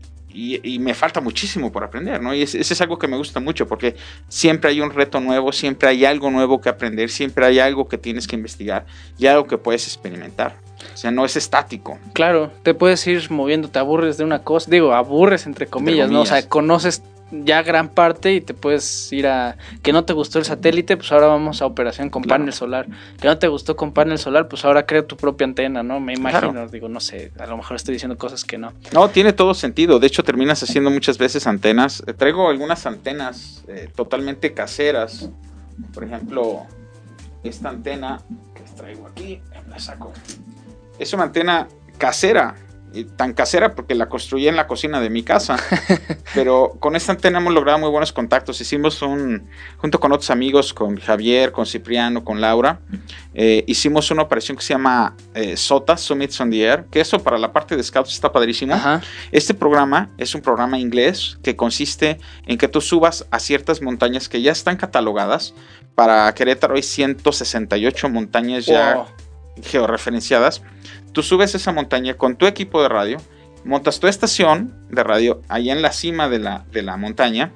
[0.80, 2.34] me falta muchísimo por aprender, ¿no?
[2.34, 3.96] Y eso es algo que me gusta mucho porque
[4.28, 7.98] siempre hay un reto nuevo, siempre hay algo nuevo que aprender, siempre hay algo que
[7.98, 10.56] tienes que investigar y algo que puedes experimentar.
[10.92, 11.98] O sea, no es estático.
[12.12, 16.22] Claro, te puedes ir moviendo, te aburres de una cosa, digo, aburres entre comillas, ¿no?
[16.22, 20.38] O sea, conoces ya gran parte y te puedes ir a que no te gustó
[20.38, 22.86] el satélite, pues ahora vamos a operación con panel solar.
[23.20, 26.00] Que no te gustó con panel solar, pues ahora crea tu propia antena, ¿no?
[26.00, 28.72] Me imagino, digo, no sé, a lo mejor estoy diciendo cosas que no.
[28.92, 29.98] No, tiene todo sentido.
[29.98, 32.02] De hecho, terminas haciendo muchas veces antenas.
[32.06, 35.30] Eh, traigo algunas antenas eh, totalmente caseras.
[35.92, 36.66] Por ejemplo,
[37.42, 38.20] esta antena
[38.54, 40.12] que traigo aquí, la saco.
[40.98, 42.54] Es una antena casera
[43.16, 45.56] tan casera porque la construí en la cocina de mi casa.
[46.34, 48.60] pero con esta antena hemos logrado muy buenos contactos.
[48.60, 52.78] Hicimos un, junto con otros amigos, con Javier, con Cipriano, con Laura,
[53.34, 57.18] eh, hicimos una operación que se llama eh, SOTA, Summits on the Air, que eso
[57.18, 58.74] para la parte de Scouts está padrísimo.
[58.74, 59.02] Ajá.
[59.32, 64.28] Este programa es un programa inglés que consiste en que tú subas a ciertas montañas
[64.28, 65.54] que ya están catalogadas.
[65.94, 69.06] Para Querétaro hay 168 montañas ya Wow.
[69.62, 70.62] Georreferenciadas.
[71.12, 73.18] Tú subes esa montaña con tu equipo de radio,
[73.64, 77.52] montas tu estación de radio ahí en la cima de la, de la montaña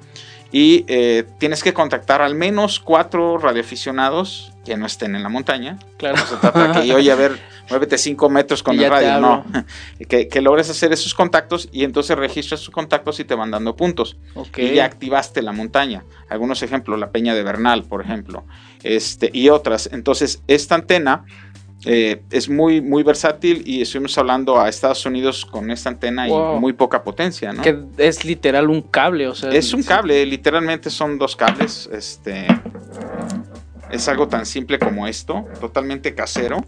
[0.51, 5.77] y eh, tienes que contactar al menos cuatro radioaficionados que no estén en la montaña.
[5.97, 6.17] Claro.
[6.17, 9.45] No se trata que, oye, a ver, muévete cinco metros con el radio, no.
[10.07, 13.75] Que, que logres hacer esos contactos y entonces registras tus contactos y te van dando
[13.75, 14.17] puntos.
[14.33, 14.57] Ok.
[14.57, 16.03] Y ya activaste la montaña.
[16.29, 18.43] Algunos ejemplos, la Peña de Bernal, por ejemplo,
[18.81, 19.89] este, y otras.
[19.91, 21.25] Entonces, esta antena
[21.85, 26.57] eh, es muy, muy versátil y estuvimos hablando a Estados Unidos con esta antena Wow.
[26.57, 27.61] y muy poca potencia, ¿no?
[27.61, 29.49] Que es literal un cable, o sea.
[29.51, 31.89] Es un cable, literalmente son dos cables.
[31.91, 32.47] Este
[33.91, 36.65] es algo tan simple como esto, totalmente casero.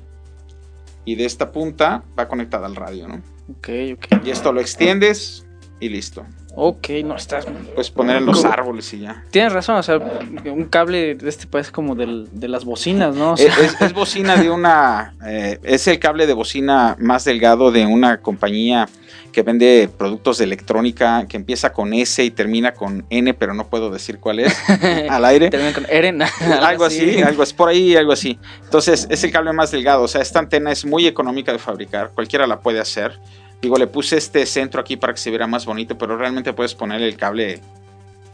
[1.03, 3.15] Y de esta punta va conectada al radio, ¿no?
[3.57, 4.25] Ok, ok.
[4.25, 5.45] Y esto lo extiendes
[5.79, 6.25] y listo.
[6.53, 7.45] Ok, no, estás.
[7.73, 9.23] Puedes poner en los árboles y ya.
[9.31, 13.31] Tienes razón, o sea, un cable de este parece como del, de las bocinas, ¿no?
[13.31, 15.13] O Es, sea, es- es bocina de una.
[15.25, 18.89] eh, es el cable de bocina más delgado de una compañía
[19.31, 23.67] que vende productos de electrónica que empieza con S y termina con N, pero no
[23.67, 24.53] puedo decir cuál es
[25.09, 25.49] al aire.
[25.49, 26.21] termina con Eren.
[26.61, 28.37] algo así, algo así, por ahí, algo así.
[28.65, 30.03] Entonces, es el cable más delgado.
[30.03, 33.17] O sea, esta antena es muy económica de fabricar, cualquiera la puede hacer.
[33.61, 36.73] Digo, le puse este centro aquí para que se viera más bonito, pero realmente puedes
[36.73, 37.61] poner el cable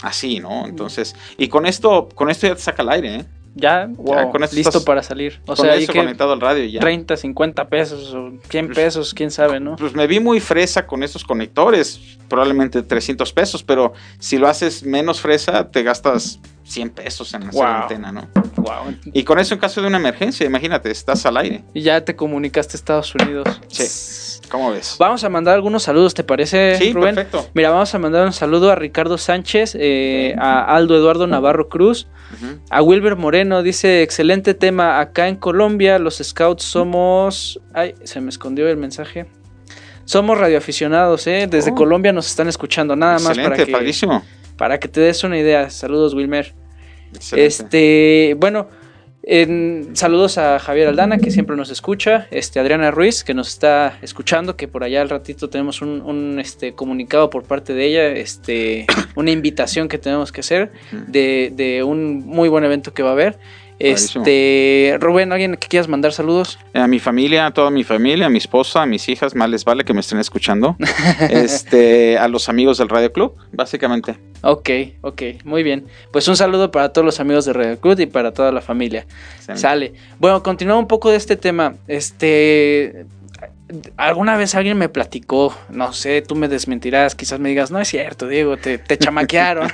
[0.02, 0.66] así, ¿no?
[0.68, 3.26] Entonces, y con esto, con esto ya te saca el aire, ¿eh?
[3.60, 5.42] Ya, wow, con esto listo estás- para salir.
[5.48, 6.80] O con sea, eso conectado al radio ya.
[6.80, 9.76] 30, 50 pesos o 100 pesos, quién sabe, ¿no?
[9.78, 14.84] Pues me vi muy fresa con estos conectores, probablemente 300 pesos, pero si lo haces
[14.84, 17.64] menos fresa, te gastas 100 pesos en Wow.
[17.64, 18.28] la antena, ¿no?
[18.58, 18.94] Wow.
[19.12, 21.64] Y con eso en caso de una emergencia, imagínate, estás al aire.
[21.74, 23.48] Y ya te comunicaste a Estados Unidos.
[23.70, 23.84] Sí.
[24.50, 24.96] ¿Cómo ves?
[25.00, 27.16] Vamos a mandar algunos saludos, ¿te parece, Sí, Rubén?
[27.16, 27.50] perfecto.
[27.54, 32.08] Mira, vamos a mandar un saludo a Ricardo Sánchez, eh, a Aldo Eduardo Navarro Cruz,
[32.70, 37.60] a Wilber Moreno, dice, excelente tema, acá en Colombia los scouts somos...
[37.74, 39.26] Ay, se me escondió el mensaje.
[40.06, 41.48] Somos radioaficionados, ¿eh?
[41.50, 41.76] Desde Oh.
[41.76, 44.24] Colombia nos están escuchando, nada más para que, padrísimo.
[44.58, 45.70] para que te des una idea.
[45.70, 46.54] Saludos, Wilmer.
[47.14, 47.46] Excelente.
[47.46, 48.68] Este, bueno,
[49.30, 53.98] en- saludos a Javier Aldana, que siempre nos escucha, este, Adriana Ruiz, que nos está
[54.02, 58.08] escuchando, que por allá al ratito tenemos un, un, este, comunicado por parte de ella,
[58.08, 58.86] este,
[59.16, 60.72] una invitación que tenemos que hacer
[61.08, 63.38] de, de un muy buen evento que va a haber.
[63.80, 66.58] Este, Rubén, ¿alguien que quieras mandar saludos?
[66.74, 69.66] A mi familia, a toda mi familia, a mi esposa, a mis hijas, más les
[69.66, 70.76] vale que me estén escuchando.
[71.30, 74.18] este, a los amigos del Radio Club, básicamente.
[74.42, 74.70] Ok,
[75.02, 75.86] ok, muy bien.
[76.12, 79.06] Pues un saludo para todos los amigos de Radio Cruz y para toda la familia.
[79.56, 79.94] Sale.
[80.20, 81.76] Bueno, continuando un poco de este tema.
[81.88, 83.06] Este.
[83.98, 87.88] Alguna vez alguien me platicó, no sé, tú me desmentirás, quizás me digas, no es
[87.90, 89.70] cierto, Diego, te, te chamaquearon.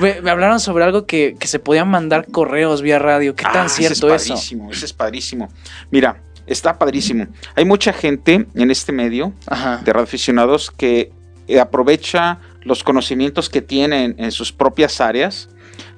[0.00, 3.36] me, me hablaron sobre algo que, que se podían mandar correos vía radio.
[3.36, 4.14] ¿Qué tan Ah, cierto eso?
[4.14, 5.48] es padrísimo, ese es padrísimo.
[5.90, 7.28] Mira, está padrísimo.
[7.54, 9.76] Hay mucha gente en este medio Ajá.
[9.84, 11.12] de radioaficionados que
[11.46, 15.48] eh, aprovecha los conocimientos que tienen en sus propias áreas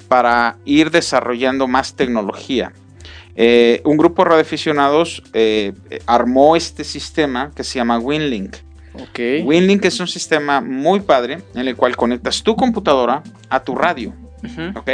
[0.08, 2.72] para ir desarrollando más tecnología.
[3.34, 5.72] Eh, un grupo de radioaficionados eh,
[6.06, 8.56] armó este sistema que se llama WinLink.
[8.94, 9.44] Ok.
[9.44, 14.14] WinLink es un sistema muy padre en el cual conectas tu computadora a tu radio.
[14.44, 14.78] Ujú.
[14.78, 14.90] ¿ok?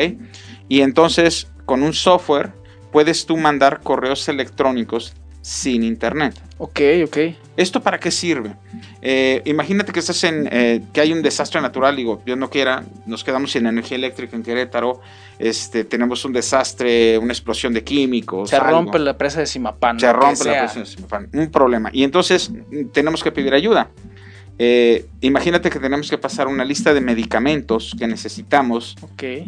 [0.68, 2.52] Y entonces con un software
[2.92, 5.14] puedes tú mandar correos electrónicos
[5.48, 6.38] sin internet.
[6.58, 7.16] Ok, ok.
[7.56, 8.54] ¿Esto para qué sirve?
[9.00, 12.84] Eh, imagínate que estás en, eh, que hay un desastre natural, digo, Dios no quiera,
[13.06, 15.00] nos quedamos sin energía eléctrica en Querétaro,
[15.38, 18.50] este, tenemos un desastre, una explosión de químicos.
[18.50, 18.72] Se algo.
[18.72, 19.98] rompe la presa de Simapán.
[19.98, 21.88] Se rompe la presión de Simapán, un problema.
[21.94, 23.88] Y entonces mm, tenemos que pedir ayuda.
[24.58, 28.96] Eh, imagínate que tenemos que pasar una lista de medicamentos que necesitamos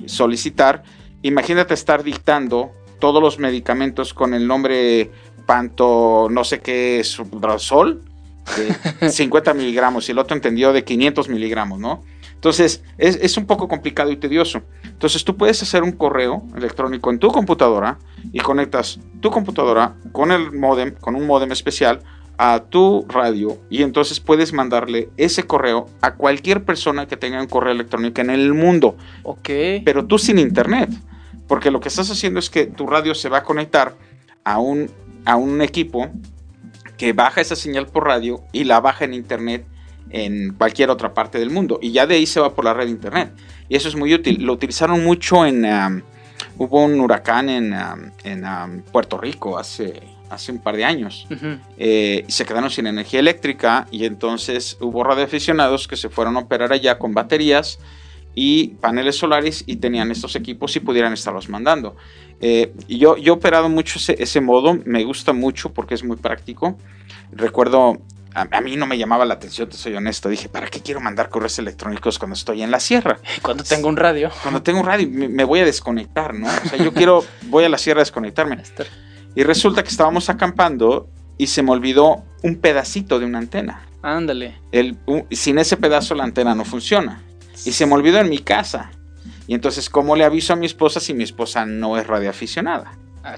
[0.07, 0.83] solicitar.
[1.21, 5.11] Imagínate estar dictando todos los medicamentos con el nombre
[5.51, 8.05] Panto, no sé qué, Subrasol,
[9.01, 12.05] de 50 miligramos, y el otro entendió de 500 miligramos, ¿no?
[12.35, 14.63] Entonces, es, es un poco complicado y tedioso.
[14.85, 17.99] Entonces, tú puedes hacer un correo electrónico en tu computadora
[18.33, 22.01] y conectas tu computadora con el modem, con un modem especial
[22.39, 27.49] a tu radio y entonces puedes mandarle ese correo a cualquier persona que tenga un
[27.49, 29.51] correo electrónico en el mundo Ok.
[29.85, 30.91] pero tú sin internet.
[31.49, 33.97] Porque lo que estás haciendo es que tu radio se va a conectar
[34.45, 34.89] a un,
[35.25, 36.09] a un equipo
[36.97, 39.67] que baja esa señal por radio y la baja en internet
[40.11, 41.79] en cualquier otra parte del mundo.
[41.81, 43.33] Y ya de ahí se va por la red de internet.
[43.69, 44.45] Y eso es muy útil.
[44.45, 45.65] Lo utilizaron mucho en...
[45.65, 46.03] um,
[46.59, 51.27] hubo un huracán en, um, en, um, Puerto Rico hace, hace un par de años.
[51.79, 56.41] Eh, y se quedaron sin energía eléctrica y entonces hubo radioaficionados que se fueron a
[56.41, 57.79] operar allá con baterías
[58.35, 61.97] y paneles solares y tenían estos equipos y pudieran estarlos mandando.
[62.41, 66.05] Eh, y yo, yo he operado mucho ese, ese modo, me gusta mucho porque es
[66.05, 66.79] muy práctico.
[67.33, 68.01] Recuerdo,
[68.35, 71.01] a, a mí no me llamaba la atención, te soy honesto, dije, ¿para qué quiero
[71.01, 73.19] mandar correos electrónicos cuando estoy en la sierra?
[73.43, 74.31] Cuando tengo un radio.
[74.43, 76.47] Cuando tengo un radio me, me voy a desconectar, ¿no?
[76.47, 78.63] O sea, yo quiero, voy a la sierra a desconectarme.
[79.37, 83.87] Y resulta que estábamos acampando y se me olvidó un pedacito de una antena.
[84.03, 84.61] Ándale.
[84.73, 84.99] El,
[85.31, 87.23] sin ese pedazo la antena no funciona.
[87.65, 88.91] Y se me olvidó en mi casa.
[89.47, 92.93] Y entonces, ¿cómo le aviso a mi esposa si mi esposa no es radioaficionada?
[93.23, 93.37] Ah.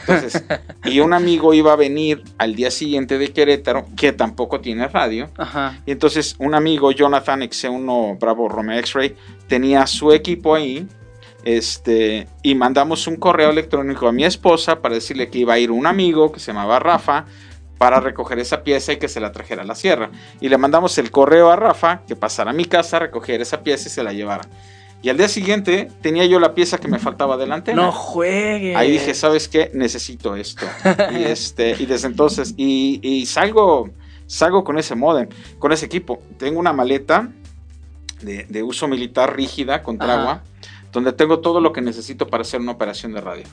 [0.00, 0.44] Entonces,
[0.84, 5.30] y un amigo iba a venir al día siguiente de Querétaro, que tampoco tiene radio.
[5.36, 5.78] Ajá.
[5.86, 9.14] Y entonces un amigo, Jonathan XC1 Bravo Romeo X-Ray,
[9.46, 10.88] tenía su equipo ahí.
[11.44, 15.70] Este, y mandamos un correo electrónico a mi esposa para decirle que iba a ir
[15.70, 17.24] un amigo que se llamaba Rafa
[17.80, 20.10] para recoger esa pieza y que se la trajera a la sierra.
[20.38, 23.88] Y le mandamos el correo a Rafa que pasara a mi casa, recogiera esa pieza
[23.88, 24.46] y se la llevara.
[25.00, 27.80] Y al día siguiente tenía yo la pieza que me faltaba de la antena.
[27.80, 28.76] No juegues.
[28.76, 29.70] Ahí dije, ¿sabes qué?
[29.72, 30.66] Necesito esto.
[31.10, 33.88] Y, este, y desde entonces, y, y salgo,
[34.26, 36.22] salgo con ese modem, con ese equipo.
[36.36, 37.32] Tengo una maleta
[38.20, 40.20] de, de uso militar rígida contra Ajá.
[40.20, 40.42] agua,
[40.92, 43.44] donde tengo todo lo que necesito para hacer una operación de radio.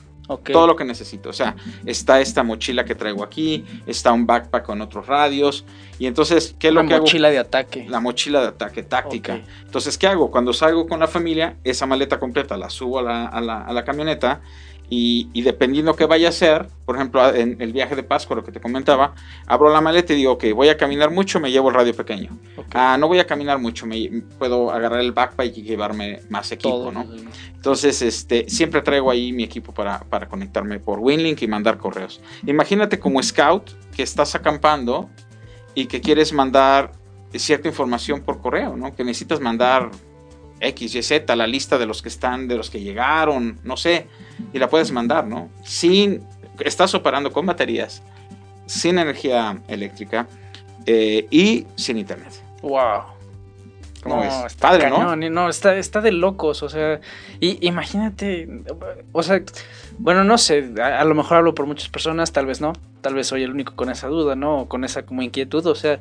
[0.52, 1.30] Todo lo que necesito.
[1.30, 5.64] O sea, está esta mochila que traigo aquí, está un backpack con otros radios.
[5.98, 7.04] Y entonces, ¿qué es lo que hago?
[7.04, 7.86] mochila de ataque.
[7.88, 9.34] La mochila de ataque táctica.
[9.64, 10.30] Entonces, ¿qué hago?
[10.30, 13.72] Cuando salgo con la familia, esa maleta completa la subo a la, a la- a
[13.72, 14.40] la camioneta
[14.90, 18.44] y, y dependiendo qué vaya a hacer, por ejemplo, en el viaje de Pascua, lo
[18.44, 19.14] que te comentaba,
[19.46, 22.38] abro la maleta y digo, ok, voy a caminar mucho, me llevo el radio pequeño.
[22.72, 26.70] Ah, no voy a caminar mucho, me puedo agarrar el backpack y llevarme más equipo,
[26.70, 26.92] Todo.
[26.92, 27.06] ¿no?
[27.54, 32.20] Entonces, este, siempre traigo ahí mi equipo para, para conectarme por Winlink y mandar correos.
[32.46, 35.10] Imagínate como scout que estás acampando
[35.74, 36.92] y que quieres mandar
[37.34, 38.94] cierta información por correo, ¿no?
[38.94, 39.90] Que necesitas mandar
[40.60, 44.06] X, Y, Z, la lista de los que están, de los que llegaron, no sé,
[44.52, 45.50] y la puedes mandar, ¿no?
[45.62, 46.22] Sin,
[46.60, 48.02] estás operando con baterías,
[48.66, 50.26] sin energía eléctrica
[50.86, 52.32] eh, y sin internet.
[52.62, 53.17] Wow.
[54.02, 54.34] ¿Cómo no, ves?
[54.46, 54.96] está Padre, ¿no?
[54.96, 57.00] cañón, no, está, está de locos, o sea,
[57.40, 58.48] y imagínate,
[59.12, 59.42] o sea,
[59.98, 63.14] bueno, no sé, a, a lo mejor hablo por muchas personas, tal vez no, tal
[63.14, 64.60] vez soy el único con esa duda, ¿no?
[64.60, 65.98] O con esa como inquietud, o sea,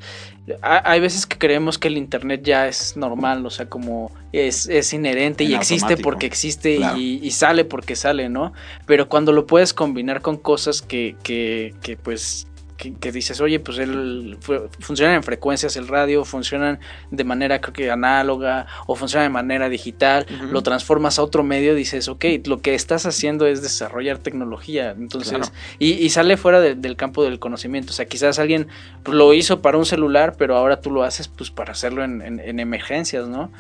[0.62, 4.68] ha- hay veces que creemos que el internet ya es normal, o sea, como es,
[4.68, 6.98] es inherente y existe porque existe Claro.
[6.98, 8.54] y, y sale porque sale, ¿no?
[8.86, 12.46] Pero cuando lo puedes combinar con cosas que, que, que pues
[12.78, 16.80] que, que dices, oye, pues él fu- funcionan en frecuencias el radio, funcionan
[17.12, 21.74] de manera creo que análoga o funciona de manera digital, lo transformas a otro medio,
[21.76, 25.52] dices, ok, lo que estás haciendo es desarrollar tecnología, entonces, Claro.
[25.80, 28.68] y, y sale fuera de- del campo del conocimiento, o sea, quizás alguien
[29.06, 32.40] lo hizo para un celular, pero ahora tú lo haces pues para hacerlo en, en-
[32.40, 33.52] en emergencias, ¿no?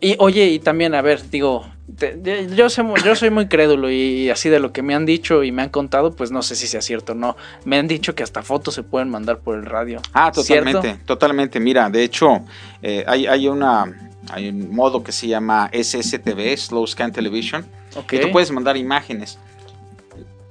[0.00, 1.64] Y oye, y también, a ver, digo,
[1.96, 2.20] te-
[2.54, 5.52] yo, sé yo soy muy crédulo y así de lo que me han dicho y
[5.52, 7.36] me han contado, pues no sé si sea cierto o no.
[7.64, 10.00] Me han dicho que hasta fotos se pueden mandar por el radio.
[10.12, 10.70] Ah, ¿Cierto?
[10.72, 11.60] totalmente, totalmente.
[11.60, 12.40] Mira, de hecho,
[12.82, 13.84] eh, hay, hay una
[14.30, 17.64] hay un modo que se llama SSTV, Slow Scan Television,
[18.06, 19.38] que tú puedes mandar imágenes.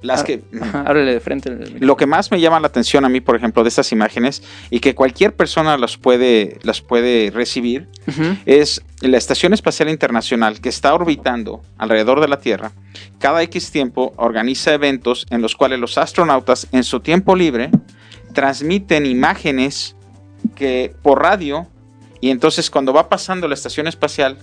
[0.01, 0.41] Las Ah, que
[0.86, 1.49] háblale de frente.
[1.79, 4.79] lo que más me llama la atención a mí, por ejemplo, de estas imágenes y
[4.79, 7.88] que cualquier persona las puede las puede recibir
[8.45, 12.73] es la Estación Espacial Internacional que está orbitando alrededor de la Tierra.
[13.17, 17.71] Cada X tiempo organiza eventos en los cuales los astronautas en su tiempo libre
[18.33, 19.95] transmiten imágenes
[20.55, 21.67] que por radio
[22.21, 24.38] y entonces cuando va pasando la estación espacial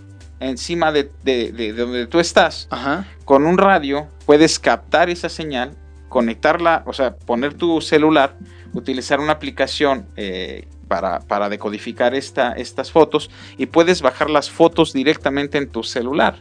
[0.49, 3.07] encima de, de- de donde tú estás Ajá.
[3.25, 5.77] con un radio puedes captar esa señal
[6.09, 8.37] conectarla o sea poner tu celular
[8.73, 14.93] utilizar una aplicación eh, para, para decodificar esta, estas fotos y puedes bajar las fotos
[14.93, 16.37] directamente en tu celular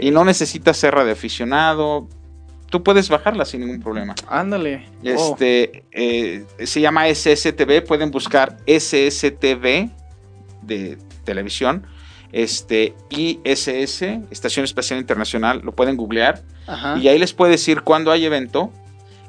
[0.00, 2.08] y no necesitas ser radioaficionado
[2.70, 4.86] tú puedes bajarlas sin ningún problema Ándale.
[5.16, 9.90] Oh, este eh, se llama SSTV, pueden buscar SSTV
[10.62, 11.86] de televisión,
[12.34, 16.98] este ISS, Estación Espacial Internacional, lo pueden googlear Ajá.
[16.98, 18.72] y ahí les puede decir cuándo hay evento.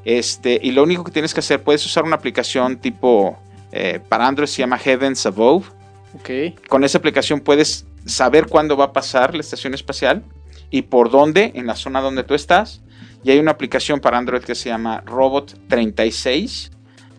[0.06, 3.40] Este, y lo único que tienes que hacer, puedes usar una aplicación tipo
[3.72, 5.68] eh, para Android se llama Heavens Above.
[6.16, 6.30] Ok.
[6.68, 10.24] Con esa aplicación puedes saber cuándo va a pasar la estación espacial
[10.72, 12.82] y por dónde, en la zona donde tú estás.
[13.24, 16.72] Y hay una aplicación para Android que se llama Robot 36,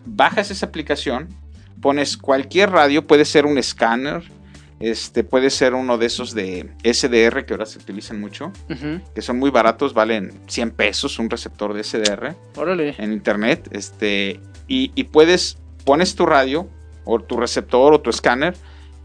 [0.05, 1.27] bajas esa aplicación,
[1.81, 4.23] pones cualquier radio, puede ser un escáner,
[4.79, 8.51] este, puede ser uno de esos de SDR que ahora se utilizan mucho,
[9.15, 12.95] que son muy baratos, valen 100 pesos un receptor de SDR Órale.
[12.97, 16.67] en internet, este, y, y puedes, pones tu radio
[17.05, 18.55] o tu receptor o tu escáner,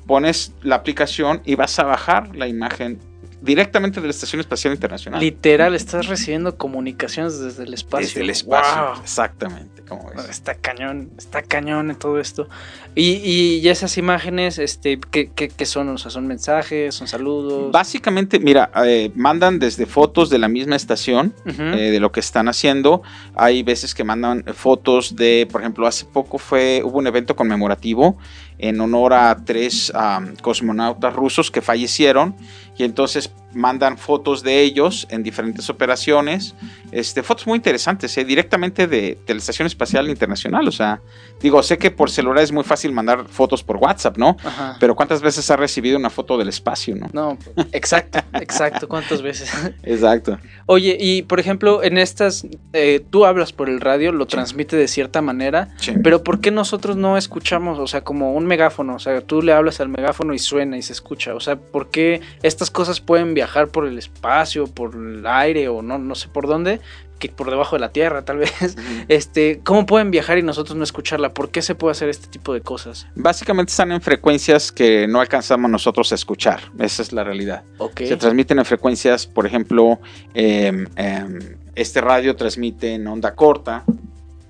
[0.06, 2.98] pones la aplicación y vas a bajar la imagen
[3.42, 5.20] directamente de la Estación Espacial Internacional.
[5.20, 8.06] Literal, estás recibiendo comunicaciones desde el espacio.
[8.06, 9.02] Desde el espacio, Wow.
[9.02, 10.28] exactamente, como ves.
[10.30, 12.48] Está cañón, está cañón en todo esto.
[12.94, 15.88] Y, y esas imágenes, este, ¿qué, qué, qué son?
[15.88, 16.94] O sea, ¿son mensajes?
[16.94, 17.72] ¿Son saludos?
[17.72, 22.48] Básicamente, mira, eh, mandan desde fotos de la misma estación, eh, de lo que están
[22.48, 23.02] haciendo.
[23.34, 28.16] Hay veces que mandan fotos de, por ejemplo, hace poco fue, hubo un evento conmemorativo
[28.58, 32.36] en honor a tres am, cosmonautas rusos que fallecieron
[32.76, 36.54] y entonces mandan fotos de ellos en diferentes operaciones,
[36.90, 40.66] este, fotos muy interesantes, eh, directamente de, de la Estación Espacial Internacional.
[40.68, 41.00] O sea,
[41.40, 44.36] digo, sé que por celular es muy fácil mandar fotos por WhatsApp, ¿no?
[44.44, 44.76] Ajá.
[44.80, 47.08] Pero ¿cuántas veces has recibido una foto del espacio, no?
[47.12, 47.38] No,
[47.72, 48.88] exacto, exacto.
[48.88, 49.50] ¿Cuántas veces?
[49.82, 50.38] Exacto.
[50.66, 54.88] Oye, y por ejemplo, en estas, eh, tú hablas por el radio, lo transmite de
[54.88, 55.92] cierta manera, Sí.
[56.02, 57.78] pero ¿por qué nosotros no escuchamos?
[57.78, 60.82] O sea, como un megáfono, o sea, tú le hablas al megáfono y suena y
[60.82, 61.34] se escucha.
[61.34, 65.82] O sea, ¿por qué estas cosas pueden viajar por el espacio, por el aire o
[65.82, 66.80] no, no sé por dónde?
[67.18, 68.52] Que por debajo de la tierra, tal vez.
[69.08, 71.34] Este, ¿cómo pueden viajar y nosotros no escucharla?
[71.34, 73.06] ¿Por qué se puede hacer este tipo de cosas?
[73.14, 76.60] Básicamente están en frecuencias que no alcanzamos nosotros a escuchar.
[76.78, 77.62] Esa es la realidad.
[77.78, 78.00] Ok.
[78.00, 80.00] Se transmiten en frecuencias, por ejemplo,
[80.34, 83.84] em, em, este radio transmite en onda corta,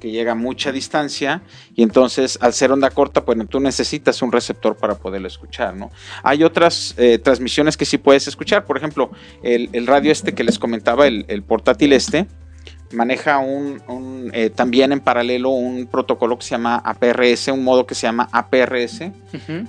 [0.03, 1.42] que llega a mucha distancia,
[1.76, 5.92] y entonces al ser onda corta, pues tú necesitas un receptor para poderlo escuchar, ¿no?
[6.24, 9.12] Hay otras eh, transmisiones que sí puedes escuchar, por ejemplo,
[9.44, 12.26] el, el radio este que les comentaba, el, el portátil este,
[12.92, 17.86] maneja un, un, eh, también en paralelo un protocolo que se llama APRS, un modo
[17.86, 19.03] que se llama APRS,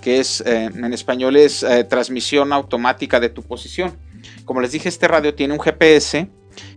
[0.02, 3.94] que es eh, en español es eh, transmisión automática de tu posición.
[4.46, 6.28] Como les dije, este radio tiene un GPS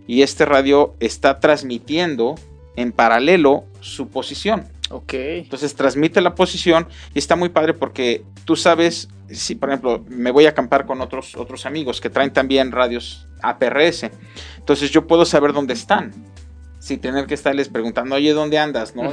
[0.05, 2.35] y este radio está transmitiendo
[2.77, 4.65] en paralelo su posición.
[4.89, 5.13] Ok.
[5.13, 10.31] Entonces transmite la posición y está muy padre porque tú sabes, si por ejemplo me
[10.31, 14.09] voy a acampar con otros, otros amigos que traen también radios APRS,
[14.57, 16.13] entonces yo puedo saber dónde están,
[16.79, 18.95] sin tener que estarles preguntando, oye, ¿dónde andas?
[18.95, 19.11] ¿no?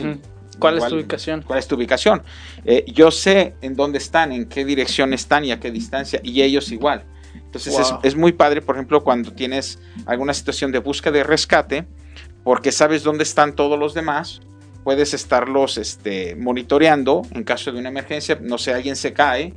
[0.60, 1.42] ¿Cuál es tu ubicación?
[1.42, 2.22] ¿Cuál es tu ubicación?
[2.64, 6.42] Eh, yo sé en dónde están, en qué dirección están y a qué distancia, y
[6.42, 7.02] ellos igual.
[7.34, 8.00] Entonces es- Wow.
[8.04, 11.84] es, muy padre, por ejemplo, cuando tienes alguna situación de búsqueda y rescate,
[12.45, 14.40] porque sabes dónde están todos los demás,
[14.84, 19.55] puedes estarlos este, monitoreando en caso de una emergencia, no sé, alguien se cae,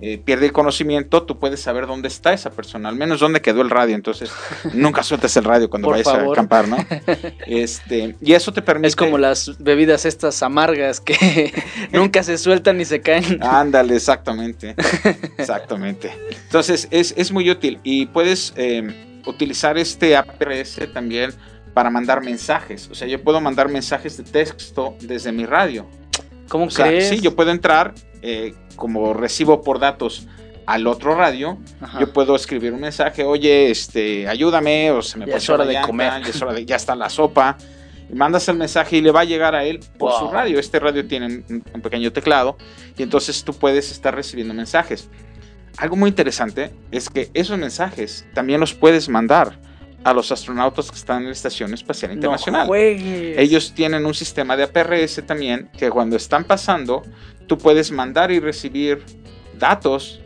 [0.00, 3.62] eh, pierde el conocimiento, tú puedes saber dónde está esa persona, al menos dónde quedó
[3.62, 4.32] el radio, entonces
[4.74, 6.28] nunca sueltes el radio cuando Por vayas favor.
[6.28, 6.76] a acampar, ¿no?
[7.46, 8.88] Este, y eso te permite...
[8.88, 11.54] Es como las bebidas estas amargas que
[11.92, 13.40] nunca se sueltan ni se caen.
[13.42, 14.74] Ándale, exactamente.
[15.38, 16.12] Exactamente.
[16.46, 21.32] Entonces, es, es muy útil y puedes eh, utilizar este APRS también
[21.74, 22.88] para mandar mensajes.
[22.90, 25.86] O sea, yo puedo mandar mensajes de texto desde mi radio.
[26.48, 27.08] ¿Cómo O sea, crees?
[27.08, 30.26] sí, yo puedo entrar, eh, como recibo por datos
[30.66, 32.00] al otro radio, Ajá.
[32.00, 35.64] yo puedo escribir un mensaje, oye, este, ayúdame, o se me Ya es ponchó hora
[35.64, 36.22] la de llanta, comer.
[36.22, 37.58] ya es hora de- ya está la sopa.
[38.10, 40.20] Y mandas el mensaje y le va a llegar a él por Wow.
[40.20, 40.58] su radio.
[40.58, 42.56] Este radio tiene un, un pequeño teclado
[42.96, 45.08] y entonces tú puedes estar recibiendo mensajes.
[45.78, 49.58] Algo muy interesante es que esos mensajes también los puedes mandar
[50.04, 52.68] a los astronautas que están en la Estación Espacial Internacional.
[52.68, 52.74] No.
[52.74, 57.02] Ellos tienen un sistema de APRS también que cuando están pasando,
[57.46, 59.02] tú puedes mandar y recibir
[59.58, 60.20] datos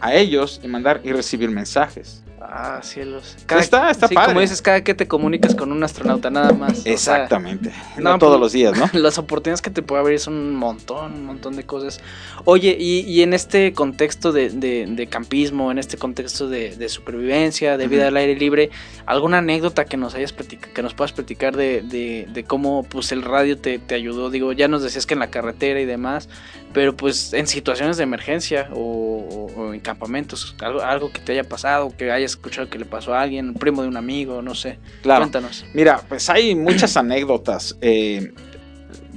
[0.00, 2.22] a ellos y mandar y recibir mensajes.
[2.40, 3.34] Ah, cielos.
[3.48, 4.28] Está- está sí, padre.
[4.28, 6.80] Como dices, cada que te comunicas con un astronauta nada más.
[6.80, 7.72] o sea, Exactamente.
[7.96, 8.88] no, no, todos pues- los días, ¿no?
[9.00, 12.00] las oportunidades que te puede abrir son un montón, un montón de cosas.
[12.44, 16.88] Oye, y, y en este contexto de, de- de campismo, en este contexto de, de
[16.88, 18.70] supervivencia, de vida al aire libre,
[19.06, 23.56] ¿alguna anécdota que nos hayas platica- que nos puedas platicar de cómo pues el radio
[23.58, 24.30] te, te ayudó?
[24.30, 26.28] Digo, ya nos decías que en la carretera y demás,
[26.76, 31.32] pero pues en situaciones de emergencia o, o- o en campamentos, algo, algo que te
[31.32, 34.42] haya pasado, que hayas escuchado que le pasó a alguien, un primo de un amigo,
[34.42, 34.78] no sé.
[35.00, 35.22] Claro.
[35.22, 35.64] Cuéntanos.
[35.72, 37.78] Mira, pues hay muchas anécdotas.
[37.80, 38.30] Eh,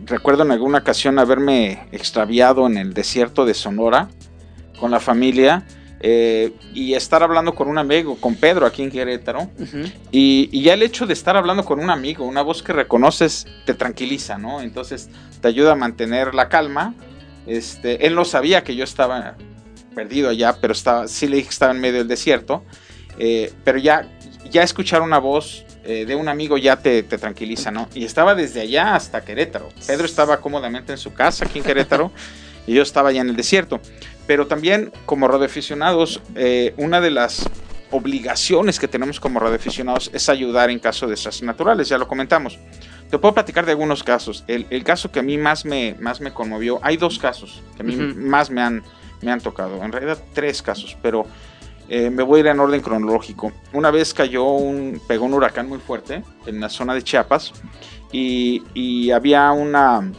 [0.06, 4.08] recuerdo en alguna ocasión haberme extraviado en el desierto de Sonora
[4.80, 5.66] con la familia
[6.00, 9.50] eh, y estar hablando con un amigo, con Pedro aquí en Querétaro.
[9.60, 9.80] Ujú.
[10.14, 13.46] Y, y ya el hecho de estar hablando con un amigo, una voz que reconoces,
[13.66, 14.62] te tranquiliza, ¿no?
[14.62, 15.10] Entonces
[15.42, 16.94] te ayuda a mantener la calma.
[17.50, 19.36] Este, él no sabía que yo estaba
[19.96, 22.64] perdido allá, pero estaba, sí le dije que estaba en medio del desierto.
[23.18, 24.08] Eh, pero ya,
[24.52, 27.90] ya escuchar una voz eh, de un amigo ya te, te, tranquiliza, ¿no?
[27.96, 29.70] Y estaba desde allá hasta Querétaro.
[29.88, 32.12] Pedro estaba cómodamente en su casa aquí en Querétaro
[32.68, 33.82] y yo estaba allá en el desierto.
[34.28, 37.50] Pero también como radioaficionados, eh, una de las
[37.90, 42.60] obligaciones que tenemos como radioaficionados es ayudar en caso de desastres naturales, ya lo comentamos.
[43.10, 44.44] Te puedo platicar de algunos casos.
[44.48, 47.82] El, el, caso que a mí más me, más me conmovió, hay dos casos que
[47.82, 48.16] a mí uh -huh.
[48.16, 48.84] más me han,
[49.22, 51.26] me han tocado, en realidad tres casos, pero
[51.90, 53.52] eh, me voy a ir en orden cronológico.
[53.74, 57.52] Una vez cayó un, pegó un huracán muy fuerte en la zona de Chiapas
[58.12, 60.12] y, y había una,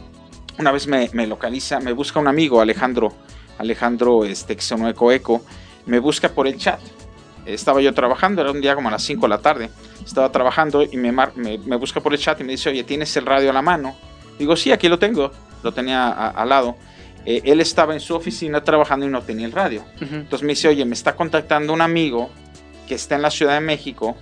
[0.59, 3.13] una vez me, me, localiza, me busca un amigo, Alejandro,
[3.57, 4.57] Alejandro este,
[5.13, 5.41] Eco,
[5.85, 6.79] me busca por el chat.
[7.45, 9.69] Estaba yo trabajando, era un día como a las 5 de la tarde.
[10.05, 13.15] Estaba trabajando y me, me, me, busca por el chat y me dice, oye, ¿tienes
[13.17, 13.95] el radio a la mano?
[14.37, 15.31] Digo, sí, aquí lo tengo.
[15.63, 16.75] Lo tenía al lado.
[17.25, 19.83] Eh, él estaba en su oficina trabajando y no tenía el radio.
[19.97, 20.15] Uh -huh.
[20.21, 22.29] Entonces me dice, oye, me está contactando un amigo
[22.87, 24.17] que está en la Ciudad de México,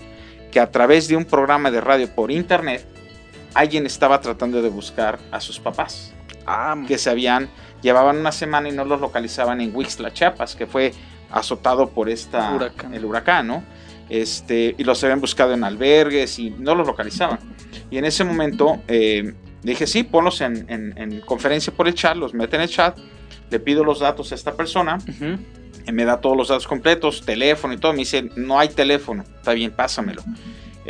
[0.51, 2.85] que a través de un programa de radio por internet,
[3.53, 6.13] alguien estaba tratando de buscar a sus papás.
[6.45, 7.49] Ah, que se habían,
[7.81, 10.93] llevaban una semana y no los localizaban en Huixtla, Chiapas, que fue
[11.31, 12.93] azotado por esta, huracán.
[12.93, 13.63] el huracán, ¿no?
[14.09, 17.39] Este, y los habían buscado en albergues y no los localizaban.
[17.91, 22.15] Y en ese momento eh, dije, sí, ponlos en, en, en, conferencia por el chat,
[22.15, 22.97] los mete en el chat,
[23.49, 25.39] le pido los datos a esta persona, uh -huh.
[25.87, 29.23] y me da todos los datos completos, teléfono y todo, me dice, no hay teléfono,
[29.37, 30.23] está bien, pásamelo.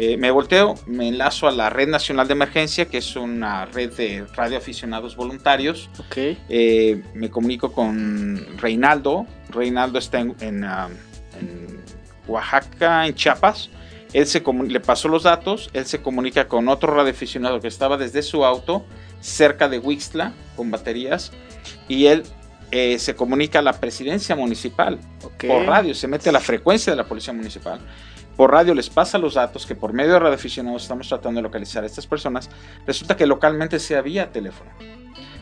[0.01, 3.91] Eh, me volteo, me enlazo a la Red Nacional de Emergencia, que es una red
[3.91, 5.89] de radioaficionados voluntarios.
[6.07, 6.37] Okay.
[6.47, 9.25] Eh, me comunico con Reinaldo.
[9.49, 10.87] Reinaldo está en, en, uh,
[11.39, 11.83] en
[12.27, 13.69] Oaxaca, en Chiapas.
[14.13, 18.23] Él se le pasó los datos, él se comunica con otro radioaficionado que estaba desde
[18.23, 18.85] su auto
[19.19, 21.31] cerca de Huixtla con baterías
[21.87, 22.23] y él
[22.71, 25.49] eh, se comunica a la presidencia municipal okay.
[25.49, 27.79] por radio, se mete a la frecuencia de la policía municipal.
[28.35, 31.83] Por radio les pasa los datos que por medio de radioaficionados estamos tratando de localizar
[31.83, 32.49] a estas personas.
[32.87, 34.71] Resulta que localmente se había teléfono.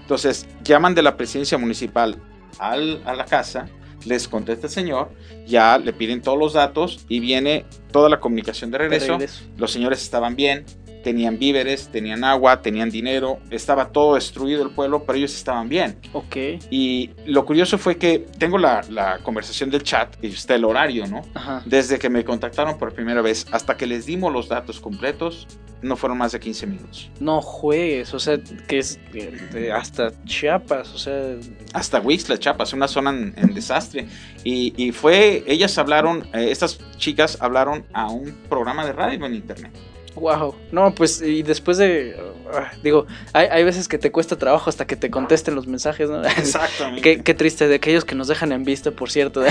[0.01, 2.17] Entonces llaman de la presidencia municipal
[2.59, 3.69] al, a la casa
[4.07, 5.11] les contesta el señor,
[5.45, 9.05] ya le piden todos los datos y viene toda la comunicación de regreso.
[9.05, 9.43] De regreso.
[9.57, 10.65] Los señores estaban bien,
[11.03, 15.97] tenían víveres, tenían agua, tenían dinero, estaba todo destruido el pueblo, pero ellos estaban bien.
[16.13, 16.35] Ok.
[16.69, 21.07] Y lo curioso fue que tengo la, la conversación del chat y está el horario,
[21.07, 21.21] ¿no?
[21.33, 21.63] Ajá.
[21.65, 25.47] Desde que me contactaron por primera vez hasta que les dimos los datos completos,
[25.81, 27.09] no fueron más de 15 minutos.
[27.19, 31.35] No juegues, o sea, que es de hasta Chiapas, o sea...
[31.73, 34.07] Hasta Huixla, Chiapas, una zona en, en desastre.
[34.43, 39.35] Y, y, fue, ellas hablaron, eh, estas chicas hablaron a un programa de radio en
[39.35, 39.71] internet.
[40.19, 44.69] Wow, no, pues y después de, uh, digo, hay, hay, veces que te cuesta trabajo
[44.69, 46.23] hasta que te contesten los mensajes, ¿no?
[46.25, 47.01] Exactamente.
[47.01, 49.43] qué, qué, triste de aquellos que nos dejan en vista, por cierto.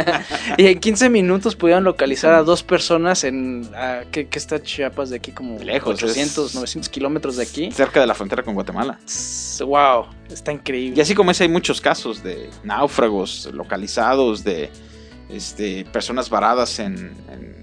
[0.56, 5.10] y en 15 minutos pudieron localizar a dos personas en, uh, ¿qué, ¿qué, está Chiapas
[5.10, 5.32] de aquí?
[5.32, 7.70] Como lejos, 800, 900 kilómetros de aquí.
[7.72, 8.98] Cerca de la frontera con Guatemala.
[9.60, 10.96] Wow, está increíble.
[10.96, 14.70] Y así como ese hay muchos casos de náufragos localizados, de
[15.28, 17.14] este, personas varadas en,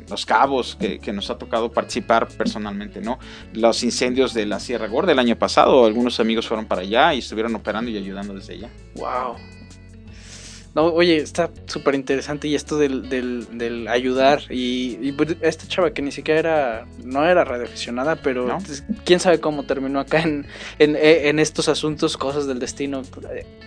[0.09, 3.19] los cabos que, que, nos ha tocado participar personalmente, ¿no?
[3.53, 7.19] Los incendios de la Sierra Gorda el año pasado, algunos amigos fueron para allá y
[7.19, 8.69] estuvieron operando y ayudando desde allá.
[8.95, 9.37] ¡Wow!
[10.75, 15.67] No, oye, está súper interesante y esto del, del, del ayudar y, y, pues, esta
[15.67, 18.57] chava que ni siquiera era, no era radioaficionada, pero ¿No?
[19.05, 20.47] quién sabe cómo terminó acá en,
[20.79, 23.03] en, en, estos asuntos, cosas del destino.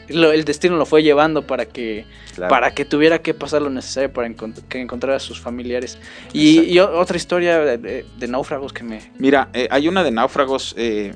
[0.09, 2.51] El destino lo fue llevando para que, claro.
[2.51, 5.99] para que tuviera que pasar lo necesario para encont que encontrar a sus familiares.
[6.33, 9.13] Y, y, otra historia de, de, náufragos que me...
[9.19, 10.75] Mira, eh, hay una de náufragos...
[10.77, 11.15] Eh,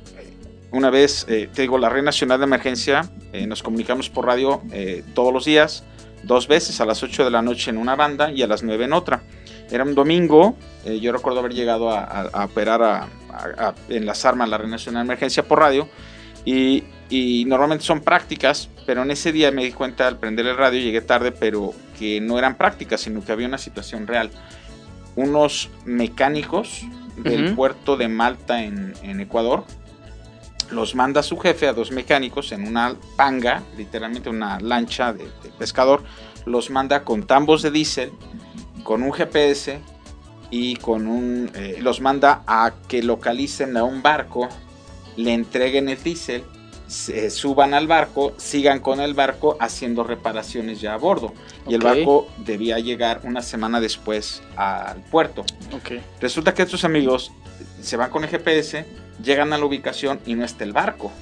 [0.73, 4.63] una vez, eh, te digo, la Red Nacional de Emergencia, eh, nos comunicamos por radio
[4.73, 5.85] eh, todos los días,
[6.23, 8.85] dos veces, a las 8 de la noche en una banda y a las 9
[8.85, 9.23] en otra.
[9.71, 14.45] Era un domingo, eh, yo recuerdo haber llegado a, a, a operar a, a, enlazarme
[14.45, 15.89] a la Red Nacional de Emergencia por radio
[16.45, 20.57] y, y, normalmente son prácticas, pero en ese día me di cuenta al prender el
[20.57, 24.31] radio, llegué tarde, pero que no eran prácticas, sino que había una situación real.
[25.17, 26.83] Unos mecánicos
[27.17, 27.57] del uh -huh.
[27.57, 29.65] puerto de Malta en, en Ecuador,
[30.71, 35.51] los manda su jefe a dos mecánicos en una panga, literalmente una lancha de, de
[35.59, 36.03] pescador,
[36.47, 38.13] los manda con tambos de diésel,
[38.83, 39.81] con un GPS
[40.51, 44.49] y con un eh, los manda a que localicen a un barco,
[45.17, 46.43] le entreguen el diésel,
[46.87, 51.33] se suban al barco, sigan con el barco haciendo reparaciones ya a bordo.
[51.69, 51.75] Y okay.
[51.75, 55.45] el barco debía llegar una semana después al puerto.
[55.73, 56.03] Okay.
[56.21, 57.31] Resulta que estos amigos
[57.81, 58.85] se van con el GPS,
[59.23, 61.13] llegan a la ubicación y no está el barco.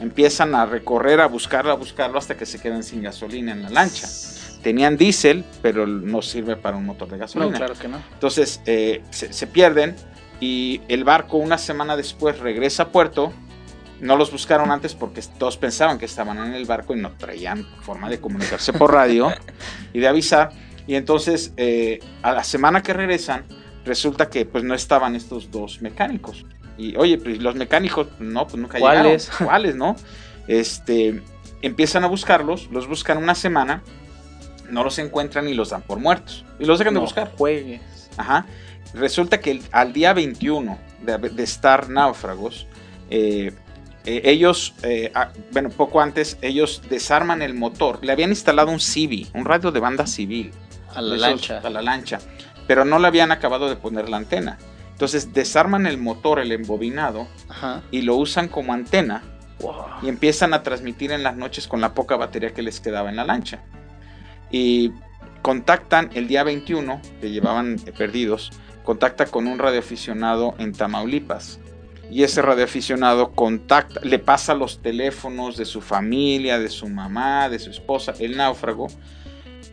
[0.00, 3.70] Empiezan a recorrer, a buscarlo, a buscarlo hasta que se quedan sin gasolina en la
[3.70, 4.08] lancha.
[4.62, 7.52] Tenían diésel, pero no sirve para un motor de gasolina.
[7.52, 8.02] No, claro que no.
[8.12, 9.94] Entonces eh, se, se, pierden,
[10.40, 13.32] y el barco una semana después regresa a puerto.
[14.00, 17.66] No los buscaron antes porque todos pensaban que estaban en el barco y no traían
[17.80, 19.32] forma de comunicarse por radio
[19.94, 20.50] y de avisar.
[20.86, 23.44] Y entonces, eh, a la semana que regresan,
[23.86, 26.44] resulta que pues no estaban estos dos mecánicos.
[26.78, 29.26] Y oye, pues los mecánicos, no, pues nunca ¿Cuáles?
[29.26, 29.46] llegaron.
[29.46, 29.96] ¿Cuáles, no?
[30.46, 31.22] Este,
[31.62, 33.82] empiezan a buscarlos, los buscan una semana,
[34.70, 36.44] no los encuentran y los dan por muertos.
[36.58, 37.32] Y los dejan de buscar.
[37.36, 37.80] juegues.
[38.16, 38.46] Ajá.
[38.94, 42.66] Resulta que al día 21 de, de estar náufragos,
[43.10, 43.52] eh,
[44.04, 45.12] eh, ellos, eh,
[45.52, 47.98] bueno, poco antes, ellos desarman el motor.
[48.04, 50.52] Le habían instalado un CB, un radio de banda civil.
[50.94, 51.58] A la esos- lancha.
[51.58, 52.20] A la lancha.
[52.66, 54.58] Pero no le habían acabado de poner la antena.
[54.96, 57.82] Entonces desarman el motor, el embobinado, Ajá.
[57.90, 59.22] y lo usan como antena
[59.60, 59.74] Wow.
[60.00, 63.16] y empiezan a transmitir en las noches con la poca batería que les quedaba en
[63.16, 63.60] la lancha.
[64.50, 64.92] Y
[65.42, 68.52] contactan el día 21, que llevaban eh, perdidos,
[68.84, 71.60] contacta con un radioaficionado en Tamaulipas.
[72.10, 77.58] Y ese radioaficionado contacta, le pasa los teléfonos de su familia, de su mamá, de
[77.58, 78.86] su esposa, el náufrago.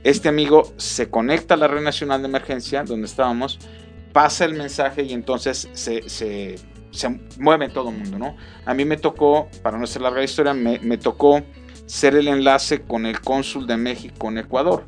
[0.04, 3.58] Este amigo se conecta a la Red Nacional de Emergencia, donde estábamos,
[4.14, 6.56] pasa el mensaje y entonces se, se,
[6.92, 8.38] se mueve todo el mundo, ¿no?
[8.66, 11.42] A mí me tocó, para no hacer larga historia, me, me tocó
[11.86, 14.86] ser el enlace con el cónsul de México en Ecuador.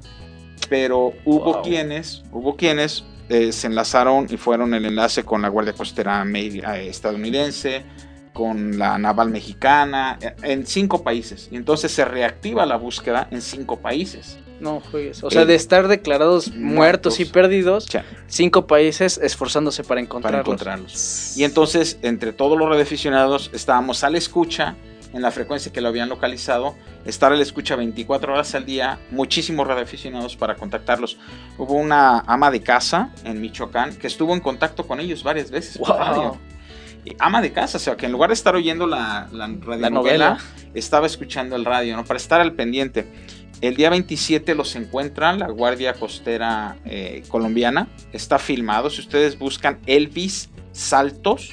[0.70, 1.62] Pero hubo Wow.
[1.64, 6.88] quienes, hubo quienes eh, se enlazaron y fueron el enlace con la Guardia Costera eh,
[6.88, 7.84] estadounidense,
[8.34, 11.50] con la naval mexicana, eh, en cinco países.
[11.52, 14.40] Y entonces se reactiva la búsqueda en cinco países.
[14.60, 15.24] No juegues.
[15.24, 17.88] O sea, Eh, de estar declarados muertos, y perdidos,
[18.28, 21.36] cinco países esforzándose para para encontrarlos.
[21.38, 24.76] Y entonces, entre todos los radioaficionados, estábamos a la escucha
[25.14, 26.76] en la frecuencia que lo habían localizado,
[27.06, 31.18] estar a la escucha 24 horas al día, muchísimos radioaficionados para contactarlos.
[31.58, 35.78] Hubo una ama de casa en Michoacán que estuvo en contacto con ellos varias veces.
[35.78, 35.98] por Wow.
[35.98, 36.38] radio.
[37.20, 39.48] Ama de casa, o sea, que en lugar de estar oyendo la, la
[39.78, 40.38] La novela.
[40.74, 42.04] estaba escuchando el radio, ¿no?
[42.04, 43.06] Para estar al pendiente.
[43.62, 47.88] El día 27 los encuentran la Guardia Costera eh, colombiana.
[48.14, 48.90] Está filmado.
[48.90, 51.52] Si ustedes buscan Elvis Saltos,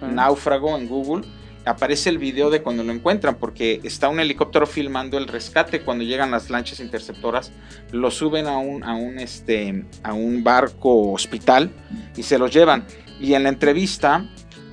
[0.00, 1.26] náufrago en Google,
[1.64, 6.04] aparece el video de cuando lo encuentran, porque está un helicóptero filmando el rescate cuando
[6.04, 7.52] llegan las lanchas interceptoras,
[7.90, 11.70] lo suben a un, a un, este, a un barco hospital
[12.16, 12.84] y se los llevan.
[13.20, 14.24] Y en la entrevista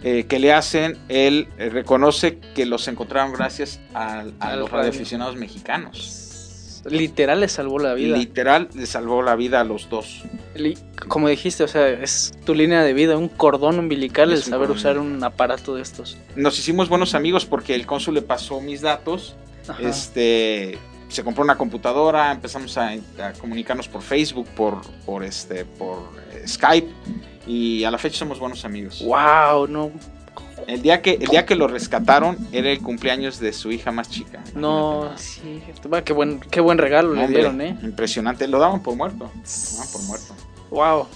[0.04, 4.68] eh, que le hacen, él eh, reconoce que los encontraron gracias a, Al los radio.
[4.70, 6.29] radioaficionados mexicanos.
[6.86, 8.18] Literal les salvó la vida.
[8.18, 10.24] Literal, le salvó la vida a los dos.
[11.08, 14.68] Como dijiste, o sea, es tu línea de vida, un cordón umbilical el Es saber
[14.68, 16.18] cordón usar un aparato de estos.
[16.36, 19.36] Nos hicimos buenos amigos porque el cónsul le pasó mis datos
[19.68, 19.82] Ajá.
[19.88, 20.78] este
[21.10, 26.10] se compró una computadora empezamos a, a comunicarnos por Facebook por por este por
[26.48, 26.88] Skype
[27.48, 29.92] y a la fecha somos buenos amigos Wow, no,
[30.68, 34.10] el día que el día que lo rescataron era el cumpleaños de su hija más
[34.10, 34.44] chica.
[34.56, 35.62] No, sí,
[36.04, 37.78] qué buen, qué buen regalo le dieron, eh.
[37.82, 38.48] impresionante.
[38.48, 39.32] Lo daban por muerto.
[39.34, 40.34] Lo daban por muerto.
[40.70, 41.08] Wow.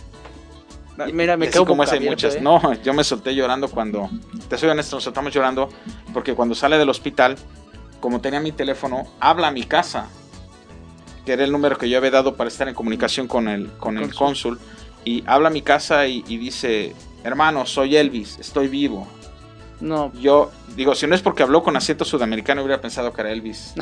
[1.11, 2.35] Mira, me quedo como esa hay muchas.
[2.35, 2.41] eh.
[2.41, 4.09] no yo me solté llorando cuando
[4.47, 5.69] te soy honesto nos soltamos llorando
[6.13, 7.35] porque cuando sale del hospital
[7.99, 10.07] como tenía mi teléfono habla a mi casa
[11.25, 13.97] que era el número que yo había dado para estar en comunicación con el con
[13.97, 14.59] el cónsul
[15.03, 19.07] y habla a mi casa y, y dice hermano soy Elvis estoy vivo
[19.83, 23.31] No, yo digo si no es porque habló con acento sudamericano hubiera pensado que era
[23.31, 23.73] Elvis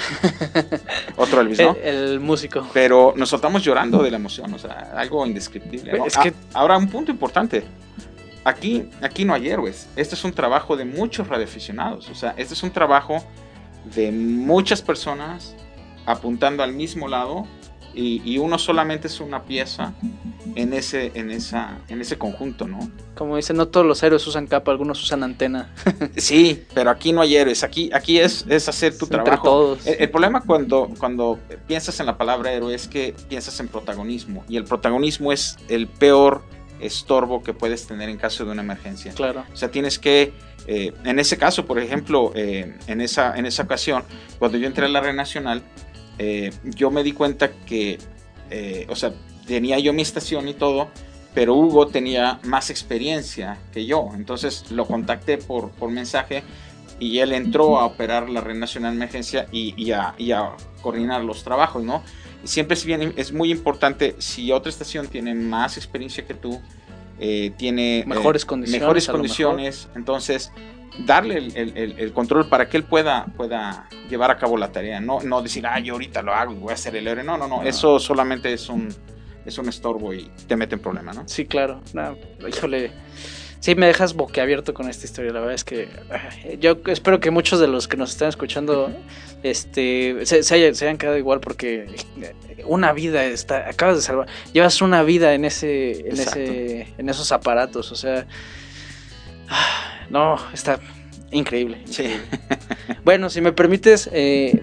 [1.16, 2.68] otro Elvis no el, el músico.
[2.74, 5.94] pero nos soltamos llorando de la emoción, o sea, algo indescriptible.
[5.98, 6.06] ¿no?
[6.06, 7.64] Es que- Ah, ahora, un punto importante.
[8.44, 9.88] Aquí, aquí no hay héroes.
[9.96, 12.10] Este es un trabajo de muchos radioaficionados.
[12.10, 13.24] O sea, este es un trabajo
[13.94, 15.56] de muchas personas
[16.08, 17.46] apuntando al mismo lado
[17.94, 19.94] y, y uno solamente es una pieza
[20.56, 22.90] en ese, en esa, en ese conjunto, ¿no?
[23.16, 25.74] Como dicen, no todos los héroes usan capa, algunos usan antena.
[26.18, 27.64] Sí, pero aquí no hay héroes.
[27.64, 29.44] Aquí, aquí es, es hacer tu Entre trabajo.
[29.44, 29.88] todos.
[29.88, 34.44] El, el problema cuando, cuando piensas en la palabra héroe es que piensas en protagonismo.
[34.50, 36.44] Y el protagonismo es el peor
[36.80, 39.14] estorbo que puedes tener en caso de una emergencia.
[39.14, 39.46] Claro.
[39.54, 40.34] O sea, tienes que,
[40.68, 44.04] eh, en ese caso, por ejemplo, eh, en, esa, en esa ocasión,
[44.40, 45.62] cuando yo entré a la Red Nacional,
[46.24, 47.98] eh, yo me di cuenta que,
[48.52, 49.12] eh, o sea,
[49.48, 50.90] tenía yo mi estación y todo,
[51.34, 54.12] pero Hugo tenía más experiencia que yo.
[54.14, 56.44] Entonces lo contacté por, por mensaje
[57.00, 60.52] y él entró a operar la Red Nacional de Emergencia y, y a, y a
[60.84, 62.04] coordinar los trabajos, ¿no?
[62.44, 66.62] Y siempre es, bien, es muy importante, si otra estación tiene más experiencia que tú,
[67.20, 70.52] eh, tiene Mejores condiciones, entonces
[71.00, 75.22] darle el, el- control para que él pueda, pueda llevar a cabo la tarea, no,
[75.22, 77.48] no decir, ah, yo ahorita lo hago y voy a hacer el héroe, no, no,
[77.48, 77.68] no, No.
[77.68, 78.94] eso solamente es un,
[79.46, 81.24] es un estorbo y te mete en problema, ¿no?
[81.28, 81.82] Sí, claro.
[81.94, 82.18] No,
[82.48, 82.92] híjole.
[83.60, 85.32] sí me dejas boquiabierto con esta historia.
[85.32, 85.88] La verdad es que
[86.60, 88.94] yo espero que muchos de los que nos están escuchando
[89.44, 91.86] este, se, hayan, quedado igual porque
[92.66, 97.32] una vida está, acabas de salvar, llevas una vida en ese, en ese, en esos
[97.32, 98.28] aparatos, o sea,
[100.12, 100.78] no, está
[101.32, 101.80] Increíble.
[101.86, 102.06] Sí.
[103.06, 104.60] bueno, si me permites, eh,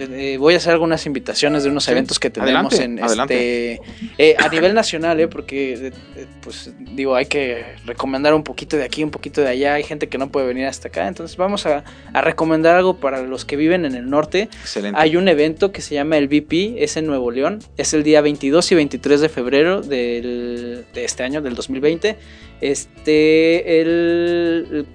[0.00, 3.80] eh, voy a hacer algunas invitaciones de unos eventos que tenemos en este
[4.18, 5.92] eh, a nivel nacional, eh, porque
[6.40, 9.74] pues digo hay que recomendar un poquito de aquí, un poquito de allá.
[9.74, 11.84] Hay gente que no puede venir hasta acá, entonces vamos a,
[12.14, 14.48] recomendar algo para los que viven en el norte.
[14.62, 14.98] Excelente.
[15.00, 18.20] Hay un evento que se llama el VP, es en Nuevo León, es el día
[18.20, 22.16] 22 y 23 de febrero del, de este año, del 2020.
[22.60, 24.86] Este, el, el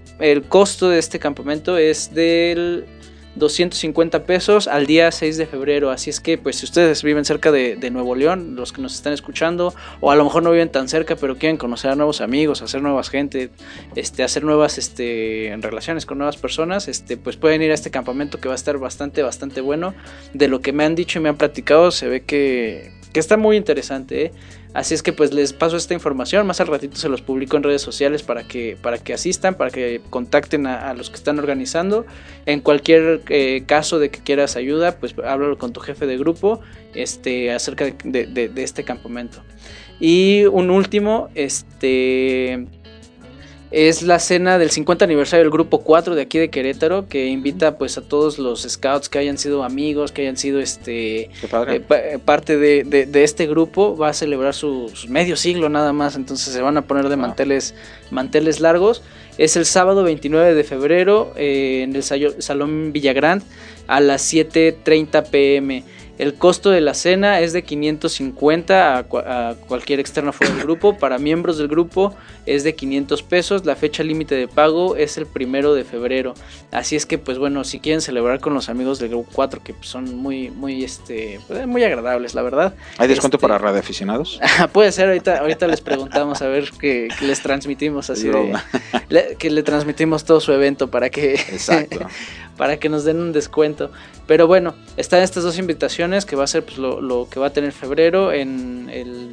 [0.47, 2.86] costo de este campamento es del
[3.38, 5.89] 250 pesos al día 6 de febrero.
[5.89, 9.13] Así es que, pues, si ustedes viven cerca de, Nuevo León, los que nos están
[9.13, 12.61] escuchando, o a lo mejor no viven tan cerca, pero quieren conocer a nuevos amigos,
[12.61, 13.49] hacer nuevas gente,
[13.95, 18.39] este, hacer nuevas este, relaciones con nuevas personas, este, pues pueden ir a este campamento
[18.39, 19.93] que va a estar bastante, bastante bueno.
[20.34, 23.38] De lo que me han dicho y me han platicado, se ve que, que está
[23.38, 24.26] muy interesante.
[24.26, 24.32] ¿eh?
[24.78, 27.64] Así es que pues les paso esta información, más al ratito se los publico en
[27.64, 32.06] redes sociales para que, para que asistan, para que contacten a, los que están organizando.
[32.46, 36.62] En cualquier eh, caso de que quieras ayuda, pues háblalo con tu jefe de grupo
[36.94, 39.42] este, acerca de, de este campamento.
[40.00, 42.68] Y un último, este,
[43.72, 47.78] es la cena del 50 aniversario del grupo 4 de aquí de Querétaro que invita
[47.78, 52.20] pues a todos los scouts que hayan sido amigos, que hayan sido este eh, eh,
[52.24, 56.78] parte de, este grupo, va a celebrar su, medio siglo nada más, entonces se van
[56.78, 57.76] a poner de manteles,
[58.11, 59.03] manteles largos.
[59.38, 63.43] Es el sábado 29 de febrero eh, en el Salón Villagrán
[63.86, 65.84] a las 7.30 pm.
[66.18, 70.97] El costo de la cena es de 550 a, cualquier externo fuera del grupo.
[70.97, 72.15] Para miembros del grupo
[72.45, 73.65] es de 500 pesos.
[73.65, 76.34] La fecha límite de pago es el primero de febrero.
[76.72, 79.76] Así es que, pues bueno, si quieren celebrar con los amigos del grupo 4, que
[79.82, 82.74] son muy, muy, este, pues, muy agradables, la verdad.
[82.97, 84.39] ¿Hay descuento este, para radioaficionados?
[84.74, 88.30] puede ser, ahorita, ahorita les preguntamos a ver que, les transmitimos así
[89.39, 91.39] que le transmitimos todo su evento para que,
[92.58, 93.91] para que nos den un descuento.
[94.26, 97.53] Pero bueno, están estas dos invitaciones que va a ser pues, lo, que va a
[97.53, 98.34] tener febrero.
[98.34, 99.30] En el,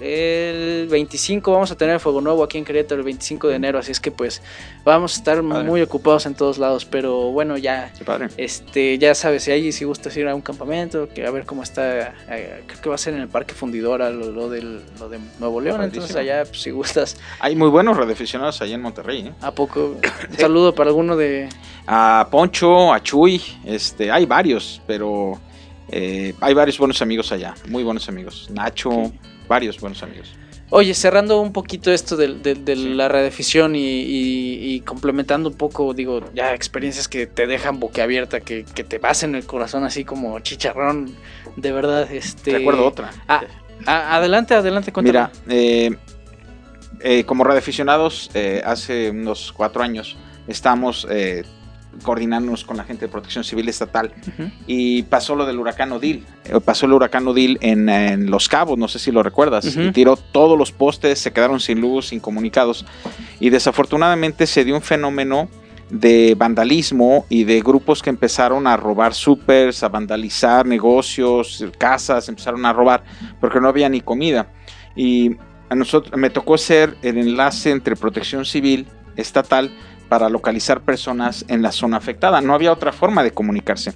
[0.00, 3.92] el 25 vamos a tener Fuego Nuevo aquí en Querétaro el 25 de enero, así
[3.92, 4.42] es que pues
[4.84, 7.92] vamos a estar muy ocupados en todos lados, pero bueno, ya
[8.36, 11.62] este ya sabes, si hay si gustas ir a un campamento, que a ver cómo
[11.62, 15.18] está, eh, creo que va a ser en el Parque Fundidora lo, del, lo de
[15.38, 17.16] Nuevo León, entonces allá pues, si gustas.
[17.40, 19.32] Hay muy buenos radioaficionados allá en Monterrey, ¿eh?
[19.40, 19.96] ¿A poco?
[20.30, 21.48] Un saludo para alguno de
[21.86, 25.40] a Poncho, a Chuy, este, hay varios, pero
[25.88, 28.48] eh, hay varios buenos amigos allá, muy buenos amigos.
[28.50, 29.12] Nacho,
[29.48, 30.34] varios buenos amigos.
[30.70, 36.54] Oye, cerrando un poquito esto de, la radioafición y, y, complementando un poco, digo, ya
[36.54, 41.14] experiencias que te dejan boquiabierta, que, que te vas en el corazón así como chicharrón,
[41.54, 42.10] de verdad.
[42.10, 42.58] Este...
[42.58, 43.12] Recuerdo otra.
[43.28, 43.44] Ah,
[43.86, 45.12] adelante, adelante, cuéntame.
[45.12, 45.96] Mira, eh,
[47.00, 48.30] eh, como radioaficionados,
[48.64, 50.16] hace unos cuatro años
[50.48, 51.06] estamos
[52.02, 54.12] coordinarnos con la gente de protección civil estatal.
[54.66, 56.24] Y pasó lo del huracán Odil.
[56.44, 59.76] Eh, pasó el huracán Odil en, Los Cabos, no sé si lo recuerdas.
[59.92, 62.84] tiró todos los postes, se quedaron sin luz, sin comunicados.
[63.40, 65.48] Y desafortunadamente se dio un fenómeno
[65.90, 72.66] de vandalismo y de grupos que empezaron a robar supers, a vandalizar negocios, casas, empezaron
[72.66, 73.04] a robar
[73.40, 74.52] porque no había ni comida.
[74.96, 75.36] Y
[75.68, 78.86] a nosotros me tocó ser el enlace entre protección civil
[79.16, 79.70] estatal
[80.08, 82.40] para localizar personas en la zona afectada.
[82.40, 83.94] No había otra forma de comunicarse.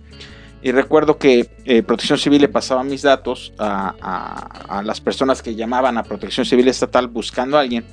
[0.62, 5.96] Y recuerdo que eh, Protección Civil le pasaba mis datos a, las personas que llamaban
[5.96, 7.84] a Protección Civil Estatal buscando a alguien.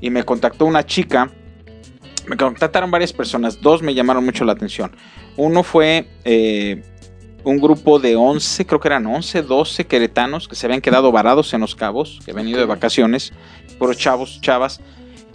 [0.00, 1.30] Y me contactó una chica.
[2.26, 3.60] Me contactaron varias personas.
[3.60, 4.92] Dos me llamaron mucho la atención.
[5.36, 6.82] Uno fue eh,
[7.42, 11.52] un grupo de 11, creo que eran 11, 12 queretanos que se habían quedado varados
[11.52, 13.32] en los cabos, que habían ido de vacaciones,
[13.78, 14.80] por chavos, chavas.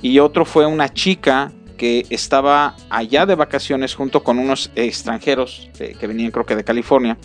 [0.02, 6.08] Y otro fue una chica que estaba allá de vacaciones junto con unos extranjeros que
[6.08, 7.18] venían creo que de California,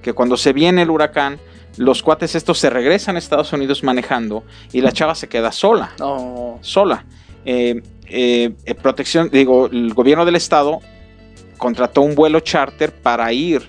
[0.00, 1.38] que cuando se viene el huracán,
[1.76, 5.92] los cuates estos se regresan a Estados Unidos manejando y la chava se queda sola,
[6.62, 7.04] sola.
[7.44, 10.80] Eh, eh, eh, protección, digo, el gobierno del estado
[11.58, 13.68] contrató un vuelo charter para ir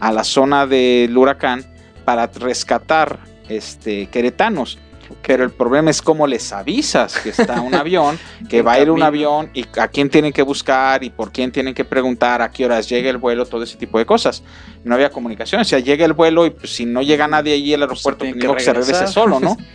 [0.00, 1.64] a la zona del huracán
[2.04, 4.80] para rescatar este, queretanos.
[5.26, 8.90] Pero el problema es cómo les avisas que está un avión, que va a ir
[8.90, 12.50] un avión y a quién tienen que buscar y por quién tienen que preguntar, a
[12.50, 14.42] qué horas llega el vuelo, todo ese tipo de cosas.
[14.84, 17.74] No había comunicación, o sea, llega el vuelo y pues, si no llega nadie allí
[17.74, 19.56] al aeropuerto, pues, que, se regrese solo, ¿no?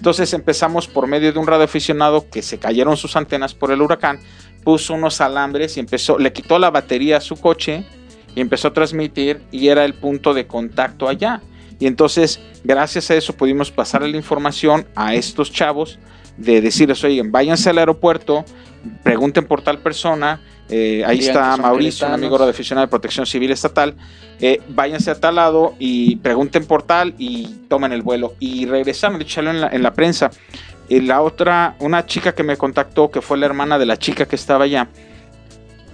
[0.00, 4.18] Entonces empezamos por medio de un radioaficionado que se cayeron sus antenas por el huracán,
[4.64, 7.84] puso unos alambres y empezó, le quitó la batería a su coche
[8.34, 11.42] y empezó a transmitir y era el punto de contacto allá.
[11.80, 15.98] Y entonces, gracias a eso pudimos pasar la información a estos chavos
[16.36, 18.44] de decirles, oigan, váyanse al aeropuerto,
[19.02, 23.50] pregunten por tal persona, eh, ahí está Mauricio, un amigo de aficionado de protección civil
[23.50, 23.96] estatal,
[24.40, 28.34] eh, váyanse a tal lado y pregunten por tal y tomen el vuelo.
[28.38, 30.30] Y regresaron, hecho, en la, en la prensa.
[30.88, 34.26] Y la otra, una chica que me contactó, que fue la hermana de la chica
[34.26, 34.88] que estaba allá,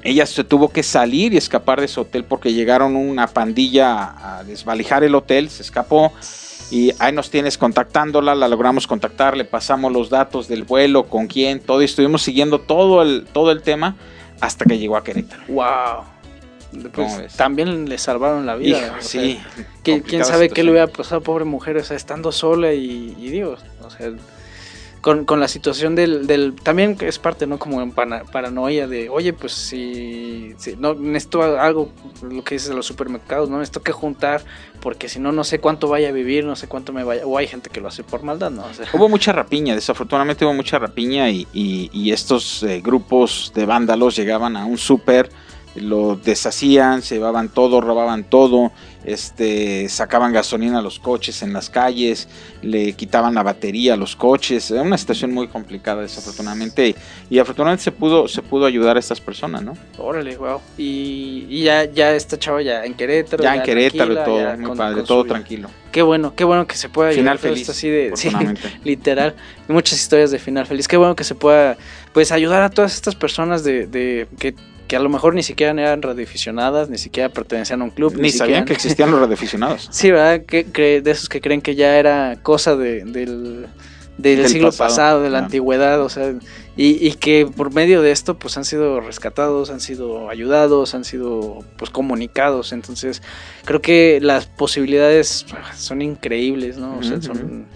[0.07, 4.45] ella se tuvo que salir y escapar de su hotel porque llegaron una pandilla a
[4.45, 6.13] desvalijar el hotel, se escapó
[6.71, 11.27] y ahí nos tienes contactándola, la logramos contactar, le pasamos los datos del vuelo, con
[11.27, 13.97] quién, todo y estuvimos siguiendo todo el, todo el tema
[14.41, 15.43] hasta que llegó a Querétaro.
[15.49, 16.05] Wow.
[16.93, 18.97] Pues, también le salvaron la vida.
[19.01, 19.41] sí.
[19.83, 23.31] ¿Quién sabe qué le hubiera pasado a pobre mujer, o sea, estando sola y, y
[23.31, 24.13] digo, o sea,
[25.15, 27.61] con, la situación del, del, También es parte, ¿no?
[27.61, 31.93] Como en paranoia de, oye, pues si, no necesito algo,
[32.23, 33.59] lo que dices de los supermercados, ¿no?
[33.59, 34.43] Necesito que juntar,
[34.81, 37.25] porque si no, no sé cuánto vaya a vivir, no sé cuánto me vaya.
[37.25, 38.65] O hay gente que lo hace por maldad, ¿no?
[38.95, 44.57] hubo mucha rapiña, desafortunadamente hubo mucha rapiña y, y, estos eh, grupos de vándalos llegaban
[44.57, 45.31] a un súper
[45.77, 48.73] lo deshacían, se llevaban todo, robaban todo,
[49.05, 52.29] este, sacaban gasolina a los coches en las calles,
[52.63, 56.95] le quitaban la batería a los coches, era una situación muy complicada desafortunadamente
[57.31, 59.75] y, afortunadamente se pudo, se pudo ayudar a estas personas, ¿no?
[59.99, 60.61] Órale, wow.
[60.77, 63.43] Y, ya, ya esta chava ya en Querétaro.
[63.43, 65.71] Ya, en Querétaro y todo, muy padre, todo tranquilo.
[65.93, 68.13] Qué bueno, qué bueno que se pueda final feliz, así de,
[68.85, 69.35] literal,
[69.69, 70.89] muchas historias de final feliz.
[70.89, 71.77] Qué bueno que se pueda,
[72.13, 74.55] pues, ayudar a todas estas personas de, de que
[74.87, 78.17] que a lo mejor ni siquiera eran radioaficionadas, ni siquiera pertenecían a un club.
[78.17, 79.89] Ni, sabían que existían los radioaficionados.
[79.93, 80.43] sí, ¿verdad?
[80.45, 83.67] Que, de esos que creen que ya era cosa de, del,
[84.19, 86.35] del, siglo pasado, de la antigüedad, o sea,
[86.77, 91.05] y, y, que por medio de esto pues han sido rescatados, han sido ayudados, han
[91.05, 93.23] sido pues comunicados, entonces
[93.65, 96.99] creo que las posibilidades son increíbles, ¿no?
[96.99, 97.67] O sea, son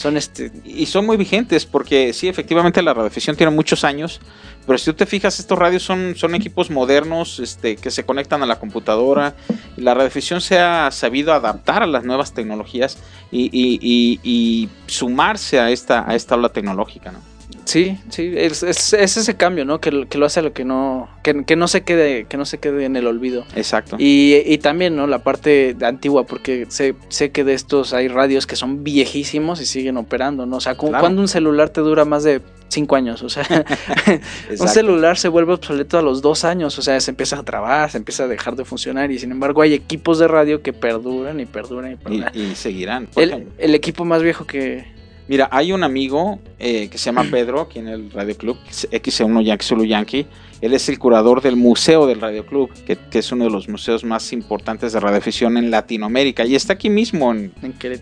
[0.00, 4.20] son este y son muy vigentes porque sí efectivamente la radioafición tiene muchos años
[4.66, 8.42] pero si tú te fijas estos radios son, son equipos modernos este, que se conectan
[8.42, 9.34] a la computadora
[9.76, 12.98] y la radioafición se ha sabido adaptar a las nuevas tecnologías
[13.30, 17.29] y, y sumarse a esta a esta ola tecnológica ¿no?
[17.64, 19.80] Sí, sí, es, es, ese cambio, ¿no?
[19.80, 22.84] Que, lo hace a lo que no, que, no se quede, que no se quede
[22.84, 23.44] en el olvido.
[23.54, 23.96] Exacto.
[23.98, 25.06] Y, también, ¿no?
[25.06, 29.66] La parte antigua, porque sé, sé que de estos hay radios que son viejísimos y
[29.66, 30.56] siguen operando, ¿no?
[30.56, 33.46] O sea, cuando un celular te dura más de cinco años, o sea,
[34.58, 37.90] un celular se vuelve obsoleto a los dos años, o sea, se empieza a trabar,
[37.90, 41.40] se empieza a dejar de funcionar y sin embargo hay equipos de radio que perduran
[41.40, 42.32] y perduran y perduran.
[42.34, 43.08] Y, seguirán.
[43.16, 44.99] el equipo más viejo que,
[45.30, 49.44] Mira, hay un amigo eh, que se llama Pedro, aquí en el Radio Club, X1
[49.44, 50.26] Yankee Zulu Yankee.
[50.60, 54.02] Él es el curador del Museo del Radio Club, que, es uno de los museos
[54.02, 56.44] más importantes de radioafición en Latinoamérica.
[56.44, 57.52] Y está aquí mismo, en,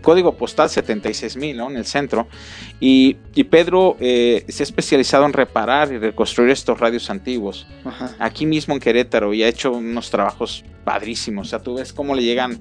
[0.00, 1.70] código postal 76000, ¿no?
[1.70, 2.28] en el centro.
[2.80, 3.18] Y,
[3.50, 7.66] Pedro eh, se ha especializado en reparar y reconstruir estos radios antiguos.
[8.18, 11.48] Aquí mismo en Querétaro y ha hecho unos trabajos padrísimos.
[11.48, 12.58] O sea, tú ves cómo le llegan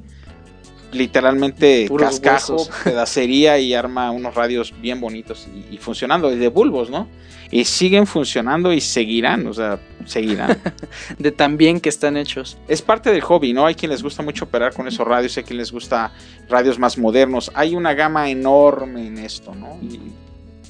[0.92, 7.08] literalmente cascajo, pedacería y arma unos radios bien bonitos y, funcionando, de bulbos, ¿no?
[7.50, 10.60] Y siguen funcionando y seguirán, o sea, seguirán.
[11.18, 12.58] de tan bien que están hechos.
[12.68, 13.66] Es parte del hobby, ¿no?
[13.66, 16.12] Hay quien les gusta mucho operar con esos radios, hay quien les gusta
[16.50, 17.52] radios más modernos.
[17.54, 19.80] Hay una gama enorme en esto, ¿no?
[19.82, 20.00] Y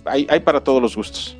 [0.06, 1.36] hay, hay para todos los gustos.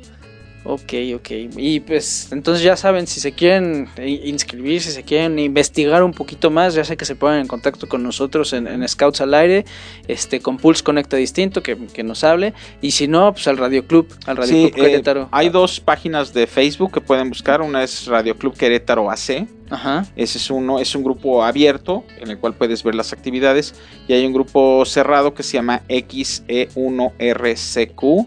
[0.70, 1.30] Ok, ok.
[1.56, 6.50] Y pues entonces ya saben, si se quieren inscribir, si se quieren investigar un poquito
[6.50, 9.64] más, ya sé que se ponen en contacto con nosotros en, Scouts al Aire,
[10.08, 12.52] este, con Pulse Conecta Distinto, que, nos hable.
[12.82, 15.30] Y si no, pues al Radio Club, al Radio Club eh, Querétaro.
[15.32, 17.62] hay dos páginas de Facebook que pueden buscar.
[17.62, 19.48] Una es Radio Club Querétaro AC.
[19.70, 20.04] Ajá.
[20.16, 23.74] Ese es uno, es un grupo abierto en el cual puedes ver las actividades.
[24.06, 28.26] Y hay un grupo cerrado que se llama XE1RCQ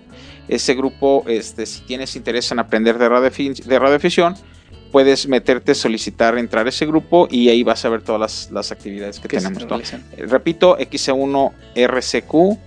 [0.52, 4.36] ese grupo, este, si tienes interés en aprender de, radioafición,
[4.92, 9.22] puedes meterte, solicitar entrar a ese grupo y ahí vas a ver todas las, actividades
[9.22, 9.64] que tenemos.
[9.94, 12.60] Eh, repito, X1RCQ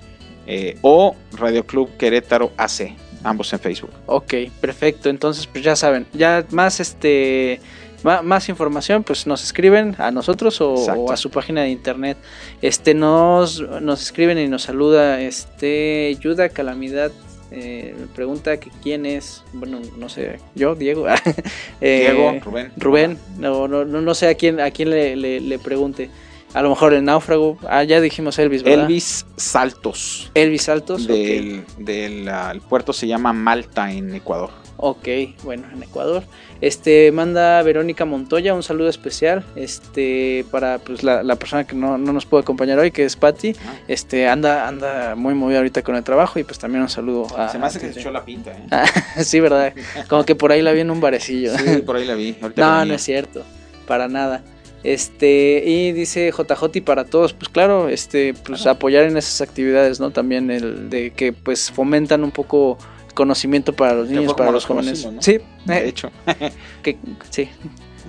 [0.46, 3.90] eh, o Radio Club Querétaro AC, ambos en Facebook.
[4.06, 4.32] Ok,
[4.62, 5.10] perfecto.
[5.10, 7.60] Entonces, pues ya saben, ya más este
[8.02, 12.16] más, información, pues nos escriben a nosotros o, a su página de internet.
[12.62, 17.12] Este nos, nos escriben y nos saluda este Yuda Calamidad
[17.50, 21.06] eh, me pregunta que quién es, bueno, no sé, yo, Diego.
[21.80, 22.72] eh, Diego, Rubén.
[22.76, 26.10] Rubén, no, no, no, sé a quién, a quién le, le, pregunte.
[26.52, 27.58] A lo mejor el náufrago.
[27.68, 28.84] Ah, ya dijimos Elvis, ¿verdad?
[28.84, 30.30] Elvis Saltos.
[30.34, 31.06] Elvis Saltos.
[31.06, 34.50] Del, del ah, el puerto se llama Malta en Ecuador.
[34.76, 35.08] Ok,
[35.42, 36.24] bueno, en Ecuador.
[36.60, 41.96] Este, manda Verónica Montoya un saludo especial, este, para pues la, la persona que no,
[41.98, 43.54] no, nos puede acompañar hoy, que es Patty.
[43.66, 43.74] Ah.
[43.86, 47.48] Este, anda, anda muy movida ahorita con el trabajo y pues también un saludo a.
[47.50, 48.66] Se me hace que se echó la pinta, ¿eh?
[48.70, 48.86] Ah,
[49.22, 49.72] sí, verdad.
[50.08, 51.56] Como que por ahí la vi en un barecillo.
[51.56, 52.36] Sí, por ahí la vi.
[52.40, 52.84] Ahorita no, venía.
[52.86, 53.42] no es cierto.
[53.86, 54.42] Para nada.
[54.84, 59.98] Este, y dice JJ y para todos, pues claro, este, pues apoyar en esas actividades,
[59.98, 60.10] ¿no?
[60.10, 62.76] También el de que pues fomentan un poco
[63.14, 65.08] conocimiento para los niños, para los jóvenes.
[65.20, 66.10] Sí, De eh, hecho.
[66.82, 66.98] que,
[67.30, 67.48] sí.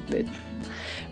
[0.10, 0.26] De-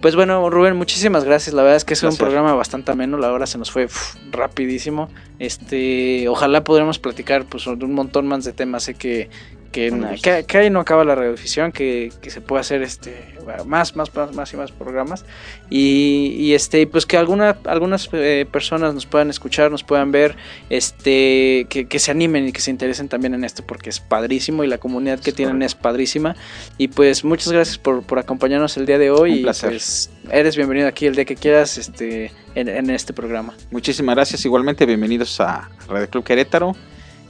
[0.01, 1.55] pues bueno, Rubén, muchísimas gracias.
[1.55, 3.17] La verdad es que es un programa bastante ameno.
[3.17, 5.07] La hora se nos fue uf, rapidísimo.
[5.39, 8.83] Este, ojalá podremos platicar pues un montón más de temas.
[8.83, 9.29] Sé que
[9.73, 13.33] que, na- que, que ahí no acaba la radiodifusión, que, que se puede hacer este
[13.65, 15.25] más, más, más, más y más programas.
[15.69, 20.37] Y, y, este, pues que alguna, algunas eh, personas nos puedan escuchar, nos puedan ver,
[20.69, 24.63] este, que, que se animen y que se interesen también en esto, porque es padrísimo
[24.63, 25.65] y la comunidad que Es tienen correcto.
[25.65, 26.35] es padrísima.
[26.77, 29.31] Y pues muchas gracias por, por acompañarnos el día de hoy.
[29.33, 29.71] Un y placer.
[29.71, 33.53] pues eres bienvenido aquí el día que quieras este, en, en este programa.
[33.71, 34.45] Muchísimas gracias.
[34.45, 36.75] Igualmente, bienvenidos a Radio Club Querétaro.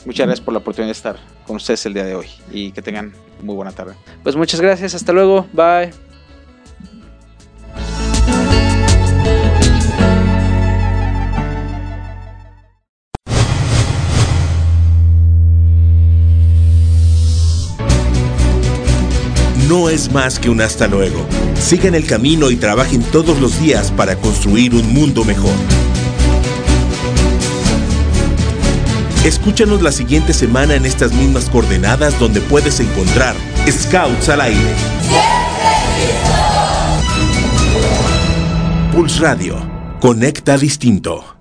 [0.06, 1.16] Muchas gracias por la oportunidad de estar
[1.48, 3.94] con ustedes el día de hoy y que tengan muy buena tarde.
[4.22, 5.92] Pues muchas gracias, hasta luego, bye.
[19.70, 21.26] No es más que un hasta luego.
[21.56, 25.54] Sigan el camino y trabajen todos los días para construir un mundo mejor.
[29.24, 33.36] Escúchanos la siguiente semana en estas mismas coordenadas donde puedes encontrar
[33.72, 34.76] Scouts al aire.
[38.92, 39.56] Pulse Radio.
[40.02, 41.33] Conecta distinto.